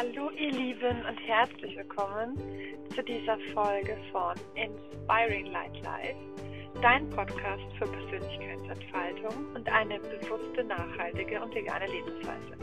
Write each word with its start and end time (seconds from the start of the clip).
Hallo 0.00 0.30
ihr 0.30 0.50
Lieben 0.50 1.04
und 1.04 1.20
herzlich 1.26 1.76
willkommen 1.76 2.34
zu 2.94 3.02
dieser 3.02 3.36
Folge 3.52 3.98
von 4.10 4.32
Inspiring 4.54 5.52
Light 5.52 5.76
Life, 5.82 6.16
dein 6.80 7.10
Podcast 7.10 7.64
für 7.78 7.84
Persönlichkeitsentfaltung 7.84 9.54
und 9.54 9.68
eine 9.68 9.98
bewusste, 9.98 10.64
nachhaltige 10.64 11.42
und 11.42 11.54
vegane 11.54 11.86
Lebensweise. 11.86 12.56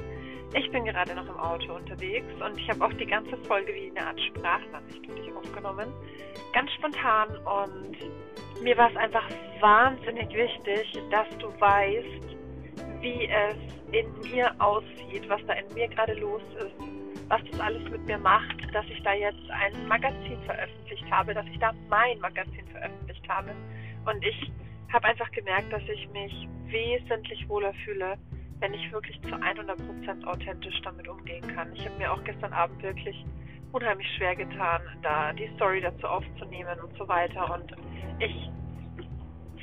Ich 0.56 0.72
bin 0.72 0.86
gerade 0.86 1.14
noch 1.14 1.30
im 1.30 1.38
Auto 1.38 1.76
unterwegs 1.76 2.26
und 2.44 2.58
ich 2.58 2.68
habe 2.72 2.84
auch 2.84 2.94
die 2.94 3.06
ganze 3.06 3.38
Folge 3.44 3.72
wie 3.72 3.92
eine 3.96 4.08
Art 4.08 4.20
Sprachnachricht 4.20 5.06
für 5.06 5.14
dich 5.14 5.32
aufgenommen. 5.36 5.94
Ganz 6.54 6.72
spontan 6.72 7.38
und 7.38 8.64
mir 8.64 8.76
war 8.78 8.90
es 8.90 8.98
einfach 8.98 9.30
wahnsinnig 9.60 10.34
wichtig, 10.34 10.92
dass 11.12 11.28
du 11.38 11.50
weißt, 11.60 12.36
wie 13.02 13.30
es 13.30 13.58
in 13.92 14.32
mir 14.32 14.56
aussieht, 14.58 15.30
was 15.30 15.46
da 15.46 15.54
in 15.54 15.72
mir 15.76 15.88
gerade 15.88 16.16
los 16.16 16.42
ist 16.58 16.97
was 17.28 17.42
das 17.52 17.60
alles 17.60 17.90
mit 17.90 18.06
mir 18.06 18.18
macht, 18.18 18.56
dass 18.74 18.86
ich 18.86 19.02
da 19.04 19.14
jetzt 19.14 19.50
ein 19.50 19.88
Magazin 19.88 20.38
veröffentlicht 20.46 21.06
habe, 21.12 21.34
dass 21.34 21.46
ich 21.48 21.60
da 21.60 21.74
mein 21.90 22.20
Magazin 22.20 22.66
veröffentlicht 22.72 23.28
habe. 23.28 23.52
Und 24.06 24.24
ich 24.26 24.52
habe 24.94 25.08
einfach 25.08 25.30
gemerkt, 25.32 25.72
dass 25.72 25.84
ich 25.84 26.10
mich 26.12 26.48
wesentlich 26.68 27.48
wohler 27.50 27.74
fühle, 27.86 28.18
wenn 28.60 28.74
ich 28.74 28.92
wirklich 28.92 29.22
zu 29.24 29.36
100% 29.36 30.26
authentisch 30.26 30.82
damit 30.84 31.08
umgehen 31.08 31.46
kann. 31.56 31.74
Ich 31.76 31.86
habe 31.86 31.98
mir 31.98 32.12
auch 32.12 32.24
gestern 32.24 32.54
Abend 32.54 32.82
wirklich 32.82 33.26
unheimlich 33.72 34.08
schwer 34.16 34.36
getan, 34.36 34.82
da 35.04 35.34
die 35.34 35.50
Story 35.56 35.82
dazu 35.82 36.08
aufzunehmen 36.08 36.80
und 36.80 36.96
so 36.98 37.08
weiter. 37.08 37.54
Und 37.54 37.74
ich 38.20 38.50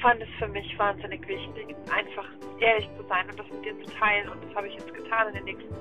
fand 0.00 0.20
es 0.20 0.28
für 0.38 0.48
mich 0.48 0.78
wahnsinnig 0.78 1.26
wichtig, 1.26 1.74
einfach 1.90 2.26
ehrlich 2.60 2.88
zu 2.96 3.02
sein 3.08 3.28
und 3.30 3.38
das 3.38 3.46
mit 3.50 3.64
dir 3.64 3.84
zu 3.84 3.90
teilen. 3.94 4.28
Und 4.28 4.44
das 4.44 4.54
habe 4.54 4.68
ich 4.68 4.74
jetzt 4.74 4.94
getan 4.94 5.28
in 5.28 5.34
den 5.34 5.44
nächsten 5.44 5.74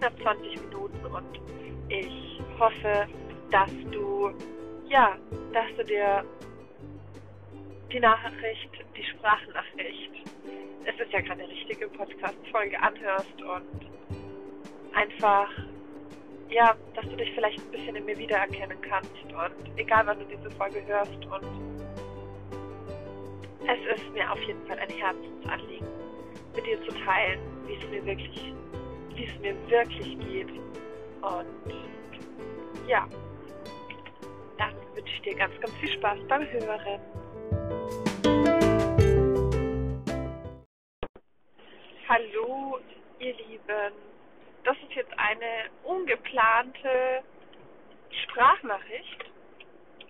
knapp 0.00 0.18
20 0.22 0.62
Minuten 0.62 1.06
und 1.06 1.40
ich 1.88 2.40
hoffe, 2.58 3.06
dass 3.50 3.70
du, 3.92 4.32
ja, 4.88 5.16
dass 5.52 5.66
du 5.76 5.84
dir 5.84 6.24
die 7.92 8.00
Nachricht, 8.00 8.70
die 8.96 9.04
Sprachnachricht, 9.04 10.10
es 10.86 10.98
ist 10.98 11.12
ja 11.12 11.20
keine 11.20 11.46
richtige 11.46 11.88
Podcast-Folge, 11.88 12.80
anhörst 12.80 13.42
und 13.42 14.94
einfach, 14.94 15.48
ja, 16.48 16.74
dass 16.94 17.04
du 17.04 17.16
dich 17.16 17.30
vielleicht 17.34 17.58
ein 17.58 17.70
bisschen 17.70 17.96
in 17.96 18.04
mir 18.06 18.16
wiedererkennen 18.16 18.80
kannst 18.80 19.24
und 19.24 19.78
egal 19.78 20.06
wann 20.06 20.18
du 20.18 20.24
diese 20.24 20.50
Folge 20.52 20.82
hörst 20.86 21.26
und 21.26 21.70
es 23.68 23.98
ist 23.98 24.10
mir 24.12 24.32
auf 24.32 24.40
jeden 24.44 24.66
Fall 24.66 24.78
ein 24.78 24.88
Herzensanliegen, 24.88 25.88
mit 26.56 26.66
dir 26.66 26.80
zu 26.88 26.94
teilen, 27.04 27.40
wie 27.66 27.74
es 27.74 27.90
mir 27.90 28.04
wirklich 28.06 28.54
wie 29.20 29.26
es 29.26 29.38
mir 29.40 29.54
wirklich 29.68 30.18
geht. 30.20 30.48
Und 31.20 31.74
ja, 32.88 33.06
dann 34.56 34.74
wünsche 34.94 35.12
ich 35.14 35.22
dir 35.22 35.34
ganz, 35.36 35.52
ganz 35.60 35.74
viel 35.74 35.92
Spaß 35.92 36.18
beim 36.26 36.46
Hören. 36.46 37.00
Hallo, 42.08 42.78
ihr 43.18 43.34
Lieben. 43.34 43.92
Das 44.64 44.76
ist 44.88 44.94
jetzt 44.94 45.12
eine 45.18 45.70
ungeplante 45.84 47.22
Sprachnachricht 48.24 49.24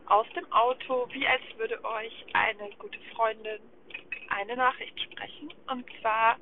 aus 0.06 0.26
dem 0.36 0.50
Auto, 0.52 1.06
wie 1.10 1.26
als 1.26 1.42
würde 1.56 1.82
euch 1.84 2.26
eine 2.32 2.70
gute 2.78 2.98
Freundin 3.14 3.60
eine 4.28 4.56
Nachricht 4.56 4.98
sprechen. 5.00 5.52
Und 5.68 5.84
zwar 6.00 6.36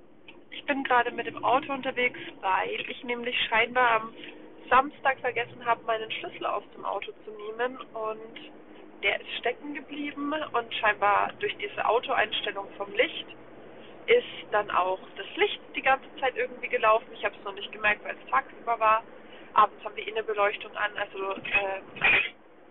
ich 0.51 0.65
bin 0.65 0.85
gerade 0.85 1.11
mit 1.11 1.27
dem 1.27 1.45
Auto 1.45 1.73
unterwegs, 1.73 2.19
weil 2.41 2.81
ich 2.89 3.03
nämlich 3.05 3.37
scheinbar 3.49 4.01
am 4.01 4.15
Samstag 4.69 5.19
vergessen 5.21 5.65
habe, 5.65 5.83
meinen 5.85 6.11
Schlüssel 6.13 6.47
aus 6.47 6.63
dem 6.75 6.85
Auto 6.85 7.13
zu 7.25 7.31
nehmen 7.31 7.79
und 7.79 8.53
der 9.03 9.21
ist 9.21 9.31
stecken 9.39 9.75
geblieben 9.75 10.35
und 10.53 10.75
scheinbar 10.75 11.33
durch 11.39 11.57
diese 11.59 11.87
Autoeinstellung 11.87 12.69
vom 12.77 12.93
Licht 12.95 13.27
ist 14.07 14.53
dann 14.53 14.71
auch 14.71 14.99
das 15.17 15.27
Licht 15.37 15.61
die 15.77 15.83
ganze 15.83 16.09
Zeit 16.19 16.35
irgendwie 16.37 16.69
gelaufen. 16.69 17.07
Ich 17.13 17.25
habe 17.25 17.37
es 17.37 17.45
noch 17.45 17.55
nicht 17.55 17.71
gemerkt, 17.73 18.03
weil 18.05 18.17
es 18.17 18.31
tagsüber 18.31 18.81
war. 18.81 19.03
Abends 19.53 19.85
haben 19.85 19.95
wir 19.97 20.09
Innenbeleuchtung 20.09 20.75
an, 20.77 20.91
also 20.97 21.33
äh, 21.33 21.81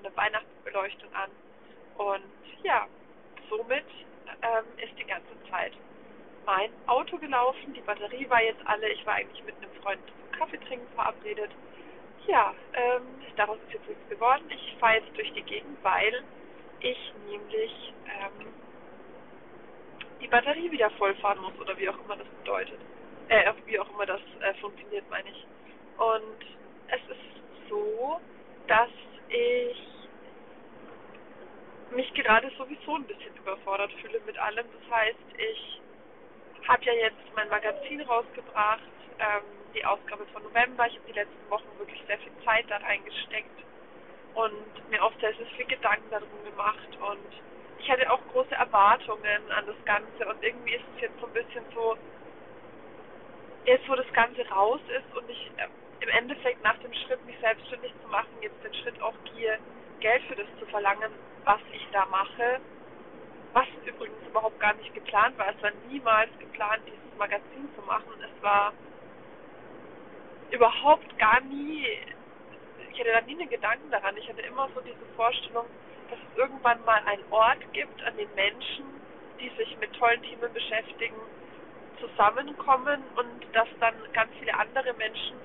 eine 0.03 0.15
Weihnachtsbeleuchtung 0.15 1.13
an. 1.13 1.29
Und 1.97 2.23
ja, 2.63 2.87
somit 3.49 3.85
ähm, 4.41 4.65
ist 4.77 4.97
die 4.97 5.05
ganze 5.05 5.33
Zeit 5.49 5.73
mein 6.47 6.71
Auto 6.87 7.17
gelaufen. 7.17 7.73
Die 7.73 7.81
Batterie 7.81 8.27
war 8.29 8.41
jetzt 8.41 8.65
alle. 8.65 8.89
Ich 8.89 9.05
war 9.05 9.15
eigentlich 9.15 9.43
mit 9.43 9.55
einem 9.57 9.71
Freund 9.83 9.99
zum 10.07 10.31
Kaffee 10.31 10.57
trinken 10.65 10.87
verabredet. 10.95 11.51
Ja, 12.25 12.55
ähm, 12.73 13.03
daraus 13.35 13.57
ist 13.67 13.73
jetzt 13.73 13.87
nichts 13.87 14.09
geworden. 14.09 14.43
Ich 14.49 14.75
fahre 14.79 14.95
jetzt 14.95 15.15
durch 15.15 15.31
die 15.33 15.43
Gegend, 15.43 15.77
weil 15.83 16.23
ich 16.79 17.13
nämlich 17.29 17.93
ähm, 18.05 18.47
die 20.21 20.27
Batterie 20.27 20.71
wieder 20.71 20.89
vollfahren 20.91 21.41
muss 21.41 21.57
oder 21.59 21.77
wie 21.77 21.89
auch 21.89 21.99
immer 22.05 22.15
das 22.15 22.27
bedeutet. 22.39 22.79
Äh, 23.27 23.51
wie 23.65 23.79
auch 23.79 23.89
immer 23.93 24.05
das 24.05 24.21
äh, 24.41 24.53
funktioniert, 24.55 25.03
meine 25.09 25.29
ich. 25.29 25.45
Und 25.97 26.45
es 26.87 27.01
ist 27.11 27.69
so, 27.69 28.21
dass 28.67 28.89
ich 29.29 29.77
mich 31.91 32.13
gerade 32.13 32.49
sowieso 32.57 32.95
ein 32.95 33.03
bisschen 33.03 33.35
überfordert 33.35 33.91
fühle 34.01 34.21
mit 34.25 34.37
allem. 34.37 34.65
Das 34.71 34.97
heißt, 34.97 35.19
ich 35.37 35.81
habe 36.67 36.83
ja 36.83 36.93
jetzt 36.93 37.35
mein 37.35 37.49
Magazin 37.49 38.01
rausgebracht, 38.01 38.81
ähm, 39.19 39.43
die 39.73 39.85
Ausgabe 39.85 40.25
von 40.33 40.43
November. 40.43 40.87
Ich 40.87 40.95
habe 40.95 41.07
die 41.07 41.13
letzten 41.13 41.49
Wochen 41.49 41.67
wirklich 41.77 42.01
sehr 42.07 42.17
viel 42.19 42.31
Zeit 42.43 42.65
da 42.69 42.77
reingesteckt 42.77 43.59
und 44.33 44.89
mir 44.91 45.01
oft 45.01 45.19
sehr, 45.19 45.33
sehr 45.33 45.45
viel 45.57 45.65
Gedanken 45.65 46.09
darum 46.11 46.43
gemacht 46.43 46.89
und 46.99 47.27
ich 47.79 47.89
hatte 47.89 48.11
auch 48.11 48.19
große 48.31 48.53
Erwartungen 48.55 49.51
an 49.51 49.65
das 49.65 49.75
Ganze 49.85 50.27
und 50.27 50.43
irgendwie 50.43 50.75
ist 50.75 50.83
es 50.95 51.01
jetzt 51.01 51.19
so 51.19 51.27
ein 51.27 51.33
bisschen 51.33 51.63
so, 51.73 51.97
jetzt 53.65 53.87
wo 53.87 53.95
das 53.95 54.11
Ganze 54.13 54.47
raus 54.49 54.81
ist 54.89 55.17
und 55.17 55.29
ich 55.29 55.51
äh, 55.57 55.67
im 56.03 56.09
Endeffekt 56.09 56.63
nach 56.63 56.77
dem 56.79 56.93
Schritt, 56.93 57.23
mich 57.25 57.37
selbstständig 57.39 57.91
zu 58.03 58.07
machen, 58.09 58.29
jetzt 58.41 58.63
den 58.63 58.73
Schritt 58.75 59.01
auch 59.01 59.15
gehe, 59.33 59.57
Geld 59.99 60.21
für 60.23 60.35
das 60.35 60.47
zu 60.59 60.65
verlangen, 60.67 61.11
was 61.43 61.61
ich 61.73 61.85
da 61.91 62.05
mache, 62.07 62.59
was 63.53 63.67
übrigens 63.85 64.27
überhaupt 64.27 64.59
gar 64.59 64.73
nicht 64.75 64.93
geplant 64.93 65.37
war. 65.37 65.53
Es 65.55 65.61
war 65.63 65.71
niemals 65.89 66.29
geplant, 66.39 66.81
dieses 66.85 67.17
Magazin 67.17 67.67
zu 67.75 67.81
machen. 67.83 68.13
Es 68.21 68.43
war 68.43 68.73
überhaupt 70.51 71.17
gar 71.17 71.41
nie, 71.41 71.85
ich 72.91 72.99
hatte 72.99 73.11
da 73.11 73.21
nie 73.21 73.39
einen 73.39 73.49
Gedanken 73.49 73.89
daran. 73.91 74.15
Ich 74.17 74.27
hatte 74.29 74.41
immer 74.41 74.69
so 74.73 74.81
diese 74.81 75.05
Vorstellung, 75.15 75.65
dass 76.09 76.19
es 76.19 76.37
irgendwann 76.37 76.83
mal 76.85 77.01
einen 77.05 77.23
Ort 77.31 77.59
gibt, 77.73 78.03
an 78.03 78.15
den 78.17 78.33
Menschen, 78.35 78.85
die 79.39 79.49
sich 79.57 79.77
mit 79.79 79.93
tollen 79.93 80.21
Themen 80.23 80.51
beschäftigen, 80.53 81.15
zusammenkommen 81.99 83.03
und 83.15 83.55
dass 83.55 83.67
dann 83.79 83.95
ganz 84.13 84.31
viele 84.39 84.53
andere 84.57 84.93
Menschen 84.93 85.35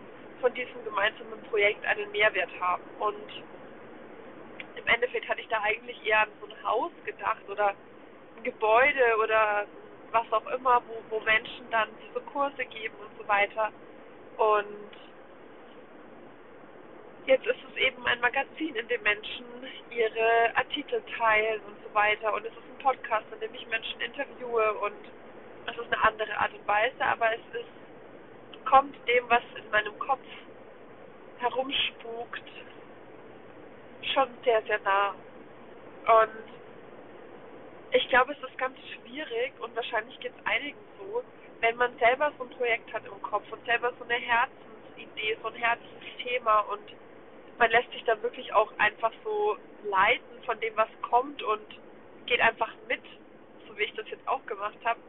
von 0.40 0.52
diesem 0.54 0.84
gemeinsamen 0.84 1.40
Projekt 1.50 1.84
einen 1.86 2.10
Mehrwert 2.12 2.50
haben. 2.60 2.82
Und 2.98 3.32
im 4.76 4.86
Endeffekt 4.86 5.28
hatte 5.28 5.40
ich 5.40 5.48
da 5.48 5.60
eigentlich 5.62 6.04
eher 6.06 6.20
an 6.22 6.28
so 6.40 6.46
ein 6.46 6.62
Haus 6.62 6.92
gedacht 7.04 7.48
oder 7.48 7.74
Gebäude 8.42 9.16
oder 9.22 9.66
was 10.12 10.30
auch 10.32 10.46
immer, 10.48 10.82
wo, 10.86 11.02
wo 11.10 11.20
Menschen 11.20 11.68
dann 11.70 11.88
diese 12.06 12.20
Kurse 12.26 12.64
geben 12.66 12.94
und 13.00 13.18
so 13.18 13.26
weiter. 13.28 13.70
Und 14.36 14.90
jetzt 17.26 17.46
ist 17.46 17.58
es 17.70 17.76
eben 17.76 18.04
ein 18.06 18.20
Magazin, 18.20 18.74
in 18.74 18.88
dem 18.88 19.02
Menschen 19.02 19.44
ihre 19.90 20.56
Artikel 20.56 21.02
teilen 21.18 21.60
und 21.66 21.76
so 21.82 21.94
weiter. 21.94 22.32
Und 22.34 22.44
es 22.44 22.52
ist 22.52 22.58
ein 22.58 22.82
Podcast, 22.82 23.26
in 23.32 23.40
dem 23.40 23.54
ich 23.54 23.66
Menschen 23.68 24.00
interviewe 24.00 24.72
und 24.80 25.04
es 25.66 25.76
ist 25.76 25.92
eine 25.92 26.02
andere 26.04 26.36
Art 26.36 26.52
und 26.52 26.66
Weise, 26.66 27.04
aber 27.04 27.32
es 27.32 27.60
ist, 27.60 28.66
kommt 28.68 28.96
dem, 29.08 29.28
was 29.28 29.42
in 29.56 29.70
meinem 29.70 29.96
Kopf 29.98 30.20
herumspukt, 31.38 32.42
schon 34.14 34.28
sehr, 34.44 34.62
sehr 34.62 34.80
nah. 34.80 35.14
Und 36.06 36.61
ich 37.92 38.08
glaube, 38.08 38.32
es 38.32 38.42
ist 38.48 38.58
ganz 38.58 38.76
schwierig 38.94 39.52
und 39.60 39.74
wahrscheinlich 39.76 40.18
geht 40.20 40.32
es 40.38 40.46
einigen 40.46 40.78
so, 40.98 41.22
wenn 41.60 41.76
man 41.76 41.96
selber 41.98 42.32
so 42.38 42.44
ein 42.44 42.50
Projekt 42.50 42.92
hat 42.92 43.04
im 43.04 43.22
Kopf 43.22 43.50
und 43.52 43.64
selber 43.66 43.92
so 43.98 44.04
eine 44.04 44.14
Herzensidee, 44.14 45.36
so 45.42 45.48
ein 45.48 45.54
Herzensthema 45.54 46.60
und 46.72 46.82
man 47.58 47.70
lässt 47.70 47.92
sich 47.92 48.02
da 48.04 48.20
wirklich 48.22 48.52
auch 48.54 48.72
einfach 48.78 49.12
so 49.22 49.56
leiten 49.84 50.42
von 50.44 50.58
dem, 50.60 50.76
was 50.76 50.88
kommt 51.02 51.42
und 51.42 51.66
geht 52.26 52.40
einfach 52.40 52.70
mit, 52.88 53.02
so 53.68 53.76
wie 53.76 53.84
ich 53.84 53.94
das 53.94 54.08
jetzt 54.10 54.26
auch 54.26 54.44
gemacht 54.46 54.78
habe. 54.84 55.00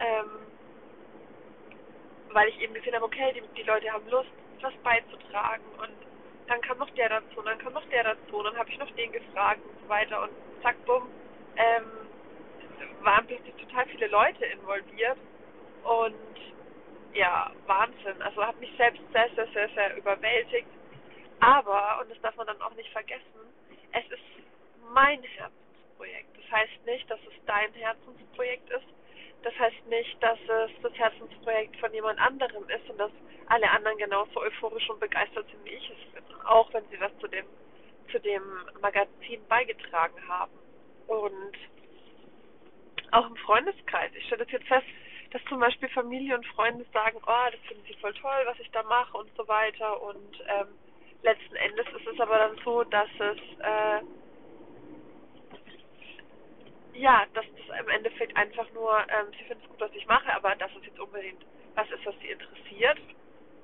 Ähm, 0.00 0.46
weil 2.32 2.48
ich 2.48 2.60
eben 2.60 2.74
gesehen 2.74 2.94
habe, 2.94 3.04
okay, 3.04 3.32
die, 3.34 3.42
die 3.56 3.66
Leute 3.66 3.90
haben 3.92 4.08
Lust, 4.08 4.30
was 4.62 4.74
beizutragen 4.82 5.64
und 5.80 5.92
dann 6.48 6.60
kam 6.62 6.78
noch 6.78 6.90
der 6.90 7.08
dazu, 7.08 7.38
und 7.38 7.46
dann 7.46 7.58
kam 7.58 7.72
noch 7.72 7.84
der 7.90 8.04
dazu, 8.04 8.38
und 8.38 8.44
dann 8.44 8.56
habe 8.56 8.70
ich 8.70 8.78
noch 8.78 8.90
den 8.92 9.12
gefragt 9.12 9.60
und 9.64 9.82
so 9.82 9.88
weiter 9.88 10.22
und 10.22 10.30
zack, 10.62 10.76
bumm, 10.86 11.08
ähm, 11.56 12.05
waren 13.06 13.26
plötzlich 13.26 13.54
total 13.54 13.86
viele 13.86 14.08
Leute 14.08 14.44
involviert 14.46 15.18
und 15.84 16.14
ja, 17.14 17.50
Wahnsinn. 17.66 18.20
Also 18.20 18.44
hat 18.44 18.60
mich 18.60 18.72
selbst 18.76 19.00
sehr, 19.12 19.30
sehr, 19.34 19.48
sehr, 19.54 19.68
sehr 19.70 19.96
überwältigt, 19.96 20.68
Aber, 21.40 22.00
und 22.00 22.10
das 22.10 22.20
darf 22.22 22.36
man 22.36 22.46
dann 22.46 22.60
auch 22.62 22.74
nicht 22.74 22.90
vergessen, 22.90 23.40
es 23.92 24.04
ist 24.10 24.22
mein 24.92 25.22
Herzensprojekt. 25.22 26.36
Das 26.36 26.50
heißt 26.50 26.86
nicht, 26.86 27.10
dass 27.10 27.20
es 27.20 27.44
dein 27.46 27.72
Herzensprojekt 27.74 28.70
ist. 28.70 28.86
Das 29.42 29.56
heißt 29.58 29.86
nicht, 29.88 30.22
dass 30.22 30.38
es 30.40 30.70
das 30.82 30.92
Herzensprojekt 30.94 31.76
von 31.76 31.92
jemand 31.92 32.18
anderem 32.18 32.68
ist 32.68 32.88
und 32.90 32.98
dass 32.98 33.10
alle 33.48 33.70
anderen 33.70 33.98
genauso 33.98 34.40
euphorisch 34.40 34.88
und 34.90 34.98
begeistert 34.98 35.46
sind, 35.50 35.64
wie 35.64 35.70
ich 35.70 35.90
es 35.90 36.12
bin. 36.12 36.24
Auch 36.46 36.72
wenn 36.72 36.88
sie 36.88 37.00
was 37.00 37.16
zu 37.18 37.28
dem, 37.28 37.46
zu 38.10 38.18
dem 38.18 38.42
Magazin 38.80 39.46
beigetragen 39.48 40.16
haben. 40.28 40.52
Und 41.06 41.56
auch 43.12 43.26
im 43.26 43.36
Freundeskreis. 43.36 44.10
Ich 44.14 44.26
stelle 44.26 44.44
das 44.44 44.52
jetzt 44.52 44.66
fest, 44.68 44.86
dass 45.30 45.44
zum 45.44 45.60
Beispiel 45.60 45.88
Familie 45.90 46.36
und 46.36 46.46
Freunde 46.46 46.84
sagen, 46.92 47.18
oh, 47.26 47.50
das 47.50 47.60
finden 47.68 47.84
sie 47.86 47.94
voll 47.94 48.14
toll, 48.14 48.42
was 48.46 48.58
ich 48.60 48.70
da 48.70 48.82
mache 48.84 49.16
und 49.16 49.30
so 49.36 49.46
weiter. 49.48 50.00
Und 50.02 50.44
ähm, 50.48 50.68
letzten 51.22 51.56
Endes 51.56 51.86
ist 51.88 52.06
es 52.06 52.20
aber 52.20 52.38
dann 52.38 52.58
so, 52.64 52.84
dass 52.84 53.08
es 53.18 53.38
äh, 53.60 54.00
ja, 56.98 57.26
dass 57.34 57.44
das 57.44 57.78
im 57.80 57.88
Endeffekt 57.88 58.36
einfach 58.36 58.70
nur, 58.72 58.98
ähm, 59.00 59.26
sie 59.32 59.44
finden 59.44 59.62
es 59.62 59.68
gut, 59.68 59.80
was 59.80 59.94
ich 59.94 60.06
mache, 60.06 60.32
aber 60.34 60.54
dass 60.56 60.70
es 60.76 60.86
jetzt 60.86 60.98
unbedingt 60.98 61.44
was 61.74 61.90
ist, 61.90 62.06
was 62.06 62.14
sie 62.20 62.30
interessiert, 62.30 62.98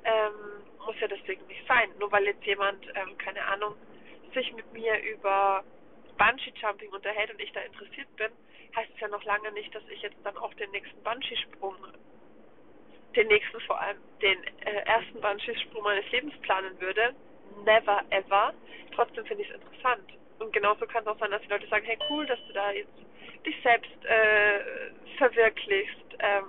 ähm, 0.05 0.63
muss 0.85 0.99
ja 1.01 1.09
deswegen 1.09 1.47
nicht 1.47 1.67
sein. 1.67 1.89
Nur 1.99 2.13
weil 2.13 2.25
jetzt 2.25 2.45
jemand, 2.45 2.87
ähm, 2.95 3.17
keine 3.19 3.43
Ahnung, 3.47 3.75
sich 4.35 4.53
mit 4.53 4.71
mir 4.73 5.01
über 5.03 5.65
Bungee-Jumping 6.19 6.91
unterhält 6.91 7.33
und 7.33 7.41
ich 7.41 7.53
da 7.53 7.61
interessiert 7.61 8.15
bin, 8.17 8.31
heißt 8.77 8.91
es 8.95 9.01
ja 9.01 9.09
noch 9.09 9.25
lange 9.25 9.53
nicht, 9.53 9.75
dass 9.75 9.83
ich 9.89 10.03
jetzt 10.03 10.17
dann 10.25 10.37
auch 10.39 10.53
den 10.55 10.71
nächsten 10.71 11.03
Bungee-Sprung, 11.03 11.77
den 13.15 13.29
nächsten 13.29 13.61
vor 13.61 13.81
allem, 13.81 13.99
den 14.21 14.43
äh, 14.65 14.83
ersten 14.87 15.21
Bungee-Sprung 15.21 15.83
meines 15.83 16.11
Lebens 16.11 16.35
planen 16.41 16.79
würde. 16.81 17.15
Never 17.65 18.03
ever. 18.11 18.55
Trotzdem 18.95 19.27
finde 19.27 19.43
ich 19.45 19.51
es 19.51 19.57
interessant. 19.57 20.13
Und 20.39 20.53
genauso 20.53 20.87
kann 20.87 21.03
es 21.03 21.09
auch 21.09 21.19
sein, 21.19 21.31
dass 21.31 21.43
die 21.43 21.49
Leute 21.49 21.67
sagen, 21.69 21.85
hey 21.85 21.99
cool, 22.09 22.27
dass 22.27 22.39
du 22.47 22.53
da 22.53 22.73
jetzt 22.73 22.91
dich 23.45 23.57
selbst 23.63 24.05
äh, 24.05 24.61
verwirklichst. 25.19 26.17
Ähm, 26.19 26.45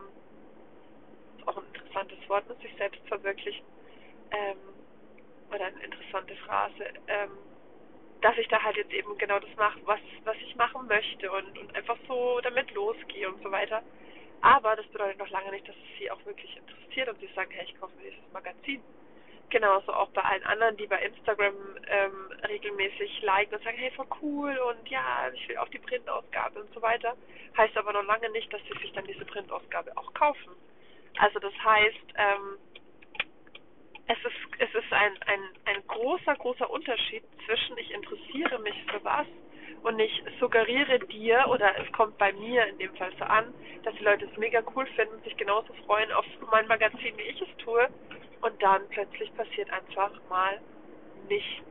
ist 1.38 1.48
auch 1.48 1.58
ein 1.58 1.64
interessantes 1.74 2.18
Wort, 2.30 2.48
ne? 2.48 2.56
sich 2.62 2.74
selbst 2.78 3.02
verwirklichen. 3.08 3.66
Ähm, 4.32 4.58
oder 5.54 5.66
eine 5.66 5.84
interessante 5.84 6.36
Phrase. 6.38 6.86
Ähm, 7.08 7.32
dass 8.24 8.38
ich 8.38 8.48
da 8.48 8.64
halt 8.64 8.78
jetzt 8.78 8.94
eben 8.94 9.18
genau 9.18 9.38
das 9.38 9.54
mache, 9.58 9.80
was, 9.86 10.00
was 10.24 10.38
ich 10.38 10.56
machen 10.56 10.88
möchte 10.88 11.30
und, 11.30 11.58
und 11.60 11.76
einfach 11.76 11.98
so 12.08 12.40
damit 12.42 12.72
losgehe 12.72 13.30
und 13.30 13.44
so 13.44 13.52
weiter. 13.52 13.84
Aber 14.42 14.76
das 14.78 14.86
bedeutet 14.88 15.20
noch 15.20 15.30
lange 15.30 15.52
nicht, 15.52 15.68
dass 15.68 15.76
es 15.76 16.00
sie 16.00 16.10
auch 16.10 16.26
wirklich 16.26 16.56
interessiert 16.56 17.10
und 17.10 17.20
sie 17.20 17.30
sagen, 17.36 17.52
hey, 17.52 17.66
ich 17.66 17.80
kaufe 17.80 17.94
mir 17.98 18.10
dieses 18.10 18.32
Magazin. 18.32 18.82
Genauso 19.50 19.92
auch 19.94 20.10
bei 20.10 20.22
allen 20.22 20.44
anderen, 20.44 20.78
die 20.78 20.88
bei 20.88 21.02
Instagram 21.04 21.54
ähm, 21.88 22.32
regelmäßig 22.48 23.22
liken 23.22 23.56
und 23.56 23.64
sagen, 23.64 23.78
hey, 23.78 23.92
voll 23.92 24.08
cool 24.22 24.58
und 24.58 24.90
ja, 24.90 25.30
ich 25.34 25.48
will 25.50 25.58
auch 25.58 25.70
die 25.70 25.80
Printausgabe 25.80 26.62
und 26.62 26.74
so 26.74 26.82
weiter. 26.82 27.18
Heißt 27.58 27.76
aber 27.78 27.92
noch 27.92 28.06
lange 28.06 28.30
nicht, 28.32 28.52
dass 28.54 28.62
sie 28.64 28.80
sich 28.80 28.94
dann 28.94 29.06
diese 29.06 29.26
Printausgabe 29.26 29.96
auch 29.98 30.14
kaufen. 30.14 30.56
Also 31.20 31.40
das 31.40 31.54
heißt, 31.64 32.14
ähm, 32.16 32.58
es 34.08 34.18
ist, 34.18 34.36
es 34.60 34.74
ist 34.74 34.92
ein, 34.92 35.14
ein, 35.26 35.40
ein 35.66 35.88
großer, 35.88 36.36
großer 36.36 36.70
Unterschied 36.70 37.24
zwischen 37.46 37.78
ich 37.78 37.92
interessiere 37.92 38.60
mich 38.60 38.76
für 38.92 39.04
was 39.04 39.28
und 39.84 40.00
ich 40.00 40.24
suggeriere 40.40 41.00
dir 41.00 41.46
oder 41.50 41.78
es 41.80 41.92
kommt 41.94 42.18
bei 42.18 42.32
mir 42.34 42.66
in 42.68 42.78
dem 42.80 42.94
Fall 42.96 43.12
so 43.18 43.26
an, 43.26 43.54
dass 43.84 43.94
die 43.96 44.04
Leute 44.04 44.26
es 44.26 44.38
mega 44.38 44.62
cool 44.76 44.86
finden, 44.96 45.22
sich 45.24 45.36
genauso 45.38 45.74
freuen 45.86 46.12
auf 46.12 46.26
mein 46.52 46.68
Magazin, 46.68 47.18
wie 47.18 47.24
ich 47.24 47.42
es 47.42 47.58
tue 47.58 47.88
und 48.42 48.62
dann 48.62 48.88
plötzlich 48.90 49.34
passiert 49.36 49.70
einfach 49.72 50.12
mal 50.30 50.60
nichts. 51.30 51.64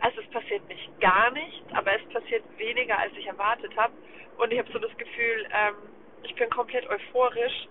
Also 0.00 0.20
es 0.20 0.28
passiert 0.28 0.66
nicht 0.68 1.00
gar 1.00 1.30
nichts, 1.30 1.72
aber 1.72 1.94
es 1.94 2.08
passiert 2.12 2.44
weniger, 2.58 2.98
als 2.98 3.12
ich 3.16 3.26
erwartet 3.26 3.76
habe 3.76 3.92
und 4.38 4.52
ich 4.52 4.58
habe 4.58 4.70
so 4.72 4.78
das 4.78 4.96
Gefühl, 4.96 5.48
ähm, 5.52 5.74
ich 6.22 6.34
bin 6.34 6.50
komplett 6.50 6.88
euphorisch 6.88 7.68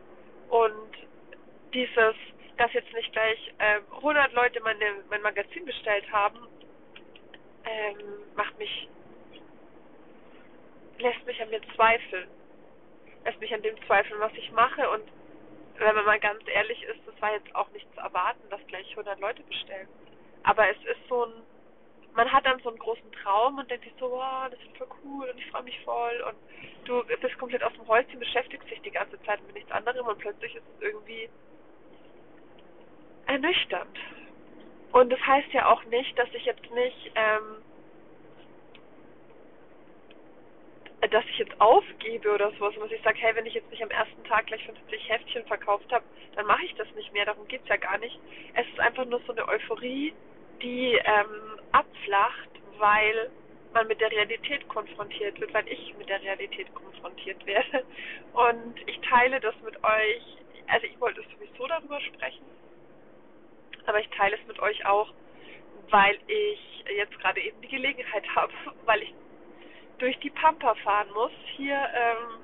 und 0.50 0.92
dieses 1.74 2.16
dass 2.58 2.72
jetzt 2.74 2.94
nicht 2.94 3.12
gleich 3.12 3.54
äh, 3.58 3.80
100 3.98 4.34
Leute 4.34 4.62
meine, 4.62 5.04
mein 5.10 5.22
Magazin 5.22 5.66
bestellt 5.66 6.10
haben, 6.12 6.48
ähm, 7.66 7.98
macht 8.36 8.58
mich, 8.58 8.88
lässt 11.00 11.26
mich 11.26 11.42
an 11.42 11.50
mir 11.50 11.62
zweifeln. 11.76 12.28
Lässt 13.24 13.40
mich 13.40 13.54
an 13.54 13.62
dem 13.62 13.76
zweifeln, 13.86 14.20
was 14.20 14.34
ich 14.34 14.52
mache. 14.52 14.90
Und 14.90 15.04
wenn 15.78 15.96
man 15.96 16.06
mal 16.06 16.20
ganz 16.20 16.42
ehrlich 16.48 16.82
ist, 16.84 17.00
das 17.06 17.20
war 17.22 17.34
jetzt 17.34 17.54
auch 17.56 17.70
nicht 17.72 17.92
zu 17.94 18.00
erwarten, 18.00 18.50
dass 18.50 18.66
gleich 18.68 18.90
100 18.92 19.20
Leute 19.20 19.44
bestellen. 19.44 19.88
Aber 20.44 20.70
es 20.70 20.78
ist 20.78 21.08
so 21.10 21.26
ein, 21.26 21.34
man 22.14 22.32
hat 22.32 22.46
dann 22.46 22.60
so 22.60 22.70
einen 22.70 22.78
großen 22.78 23.12
Traum 23.12 23.58
und 23.58 23.70
denkt 23.70 23.84
sich 23.84 23.94
so, 24.00 24.12
wow, 24.12 24.48
das 24.50 24.60
ist 24.60 24.78
voll 24.78 24.88
cool 25.04 25.30
und 25.30 25.38
ich 25.38 25.48
freue 25.48 25.64
mich 25.64 25.80
voll 25.84 26.24
und 26.30 26.36
du 26.86 27.04
bist 27.20 27.38
komplett 27.38 27.64
aus 27.64 27.74
dem 27.74 27.88
Häuschen, 27.88 28.20
beschäftigst 28.20 28.70
dich 28.70 28.82
die 28.82 28.92
ganze 28.92 29.22
Zeit 29.24 29.42
mit 29.48 29.56
nichts 29.56 29.72
anderem 29.72 30.08
und 30.08 30.20
plötzlich 30.20 30.56
ist 30.56 30.64
es 30.76 30.82
irgendwie 30.82 31.28
ernüchternd. 33.28 33.98
Und 34.92 35.10
das 35.12 35.20
heißt 35.28 35.52
ja 35.52 35.68
auch 35.68 35.84
nicht, 35.86 36.18
dass 36.18 36.30
ich 36.34 36.46
jetzt 36.46 36.72
nicht, 36.72 37.12
ähm, 37.16 37.58
dass 41.12 41.26
ich 41.26 41.38
jetzt 41.38 41.60
aufgebe 41.60 42.34
oder 42.34 42.52
sowas, 42.52 42.74
dass 42.80 42.92
ich 42.92 43.02
sage, 43.02 43.18
hey, 43.20 43.36
wenn 43.36 43.46
ich 43.46 43.54
jetzt 43.54 43.70
nicht 43.70 43.84
am 43.84 43.92
ersten 43.92 44.24
Tag 44.24 44.48
gleich 44.48 44.66
50 44.66 45.10
Heftchen 45.10 45.46
verkauft 45.48 45.92
habe, 45.92 46.06
dann 46.36 46.46
mache 46.46 46.64
ich 46.64 46.74
das 46.76 46.88
nicht 46.96 47.12
mehr. 47.12 47.26
Darum 47.26 47.48
geht's 47.48 47.68
ja 47.68 47.76
gar 47.76 47.98
nicht. 47.98 48.18
Es 48.54 48.66
ist 48.68 48.80
einfach 48.80 49.06
nur 49.06 49.20
so 49.28 49.34
eine 49.34 49.48
Euphorie, 49.48 50.14
die 50.62 50.94
ähm, 50.94 51.60
abflacht, 51.74 52.50
weil 52.78 53.30
man 53.74 53.88
mit 53.88 54.00
der 54.00 54.12
Realität 54.12 54.66
konfrontiert 54.70 55.40
wird, 55.42 55.54
weil 55.54 55.68
ich 55.68 55.94
mit 55.98 56.08
der 56.08 56.22
Realität 56.22 56.74
konfrontiert 56.74 57.46
werde. 57.46 57.84
Und 58.32 58.76
ich 58.88 58.98
teile 59.02 59.42
das 59.42 59.56
mit 59.66 59.76
euch. 59.84 60.24
Also 60.68 60.88
ich 60.88 61.00
wollte 61.02 61.22
sowieso 61.34 61.68
darüber 61.68 62.00
sprechen 62.00 62.55
aber 63.88 64.00
ich 64.00 64.10
teile 64.10 64.38
es 64.38 64.48
mit 64.48 64.60
euch 64.60 64.86
auch, 64.86 65.14
weil 65.90 66.18
ich 66.28 66.84
jetzt 66.96 67.18
gerade 67.20 67.42
eben 67.42 67.60
die 67.62 67.68
Gelegenheit 67.68 68.24
habe, 68.36 68.54
weil 68.86 69.04
ich 69.04 69.14
durch 69.98 70.18
die 70.20 70.30
Pampa 70.30 70.76
fahren 70.76 71.10
muss, 71.14 71.32
hier, 71.56 71.76
ähm, 71.94 72.40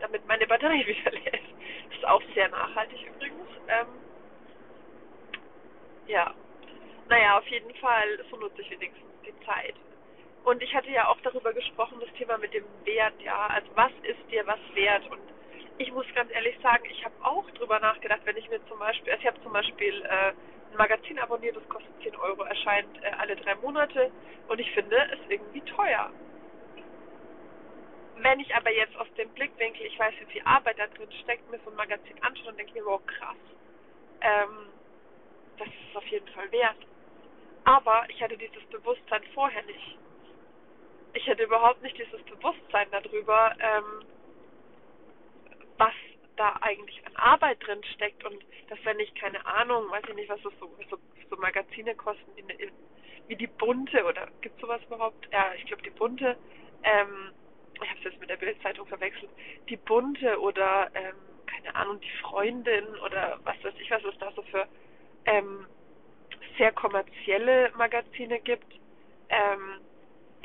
damit 0.00 0.26
meine 0.26 0.46
Batterie 0.46 0.86
wieder 0.86 1.10
leer 1.10 1.34
ist. 1.34 1.54
Das 1.88 1.98
ist 1.98 2.06
auch 2.06 2.22
sehr 2.34 2.48
nachhaltig 2.48 3.06
übrigens. 3.06 3.48
Ähm, 3.68 3.86
ja, 6.06 6.32
naja, 7.08 7.38
auf 7.38 7.46
jeden 7.48 7.74
Fall, 7.76 8.24
so 8.30 8.36
nutze 8.36 8.62
ich 8.62 8.70
wenigstens 8.70 9.10
die 9.24 9.34
Zeit. 9.44 9.74
Und 10.44 10.62
ich 10.62 10.72
hatte 10.74 10.90
ja 10.90 11.08
auch 11.08 11.20
darüber 11.22 11.52
gesprochen, 11.52 11.98
das 12.00 12.12
Thema 12.14 12.38
mit 12.38 12.54
dem 12.54 12.64
Wert, 12.84 13.14
ja, 13.20 13.48
also 13.48 13.68
was 13.74 13.90
ist 14.02 14.30
dir 14.30 14.46
was 14.46 14.60
wert? 14.74 15.02
Und 15.10 15.20
ich 15.78 15.92
muss 15.92 16.06
ganz 16.14 16.30
ehrlich 16.32 16.56
sagen, 16.62 16.84
ich 16.90 17.04
habe 17.04 17.14
auch 17.22 17.48
drüber 17.52 17.78
nachgedacht, 17.80 18.20
wenn 18.24 18.36
ich 18.36 18.48
mir 18.48 18.64
zum 18.66 18.78
Beispiel, 18.78 19.12
also 19.12 19.20
ich 19.20 19.26
habe 19.26 19.42
zum 19.42 19.52
Beispiel 19.52 20.02
äh, 20.04 20.28
ein 20.28 20.76
Magazin 20.78 21.18
abonniert, 21.18 21.56
das 21.56 21.68
kostet 21.68 21.90
10 22.02 22.16
Euro, 22.16 22.42
erscheint 22.44 22.88
äh, 23.02 23.10
alle 23.18 23.36
drei 23.36 23.54
Monate 23.56 24.10
und 24.48 24.58
ich 24.58 24.70
finde 24.72 24.96
es 25.12 25.18
irgendwie 25.28 25.60
teuer. 25.62 26.10
Wenn 28.16 28.40
ich 28.40 28.54
aber 28.54 28.72
jetzt 28.72 28.96
aus 28.96 29.08
dem 29.18 29.28
Blickwinkel, 29.30 29.84
ich 29.86 29.98
weiß, 29.98 30.14
wie 30.20 30.32
viel 30.32 30.42
Arbeit 30.44 30.78
da 30.78 30.86
drin 30.86 31.12
steckt, 31.22 31.50
mir 31.50 31.60
so 31.64 31.70
ein 31.70 31.76
Magazin 31.76 32.16
anschaue 32.22 32.48
und 32.48 32.58
denke 32.58 32.72
mir, 32.72 32.86
wow, 32.86 33.00
krass, 33.06 33.36
ähm, 34.22 34.68
das 35.58 35.68
ist 35.68 35.96
auf 35.96 36.06
jeden 36.06 36.28
Fall 36.28 36.50
wert. 36.52 36.78
Aber 37.64 38.04
ich 38.08 38.22
hatte 38.22 38.38
dieses 38.38 38.62
Bewusstsein 38.70 39.22
vorher 39.34 39.62
nicht. 39.64 39.98
Ich 41.12 41.28
hatte 41.28 41.42
überhaupt 41.42 41.82
nicht 41.82 41.98
dieses 41.98 42.22
Bewusstsein 42.22 42.86
darüber, 42.90 43.54
ähm, 43.58 44.06
was 45.78 45.92
da 46.36 46.56
eigentlich 46.60 47.04
an 47.06 47.16
Arbeit 47.16 47.58
drin 47.66 47.82
steckt 47.94 48.24
und 48.24 48.44
dass 48.68 48.78
wenn 48.84 49.00
ich 49.00 49.14
keine 49.14 49.44
Ahnung, 49.46 49.90
weiß 49.90 50.04
ich 50.08 50.14
nicht, 50.14 50.28
was 50.28 50.40
das 50.42 50.52
so, 50.60 50.70
so, 50.90 50.98
so 51.30 51.36
Magazine 51.36 51.94
kosten, 51.94 52.30
in, 52.36 52.70
wie 53.28 53.36
die 53.36 53.46
Bunte 53.46 54.04
oder 54.04 54.28
gibt 54.40 54.60
sowas 54.60 54.80
überhaupt? 54.86 55.28
Ja, 55.32 55.52
ich 55.56 55.64
glaube 55.66 55.82
die 55.82 55.90
Bunte, 55.90 56.36
ähm, 56.82 57.32
ich 57.74 57.88
habe 57.88 57.98
es 57.98 58.04
jetzt 58.04 58.20
mit 58.20 58.30
der 58.30 58.36
Bildzeitung 58.36 58.86
verwechselt, 58.86 59.30
die 59.68 59.76
Bunte 59.76 60.40
oder 60.40 60.90
ähm, 60.94 61.14
keine 61.46 61.74
Ahnung, 61.74 62.00
die 62.00 62.22
Freundin 62.22 62.84
oder 63.04 63.38
was 63.44 63.56
weiß 63.62 63.74
ich, 63.78 63.90
was 63.90 64.04
es 64.04 64.18
da 64.18 64.30
so 64.32 64.42
für 64.42 64.66
ähm, 65.26 65.66
sehr 66.58 66.72
kommerzielle 66.72 67.72
Magazine 67.76 68.40
gibt. 68.40 68.72
Ähm, 69.28 69.80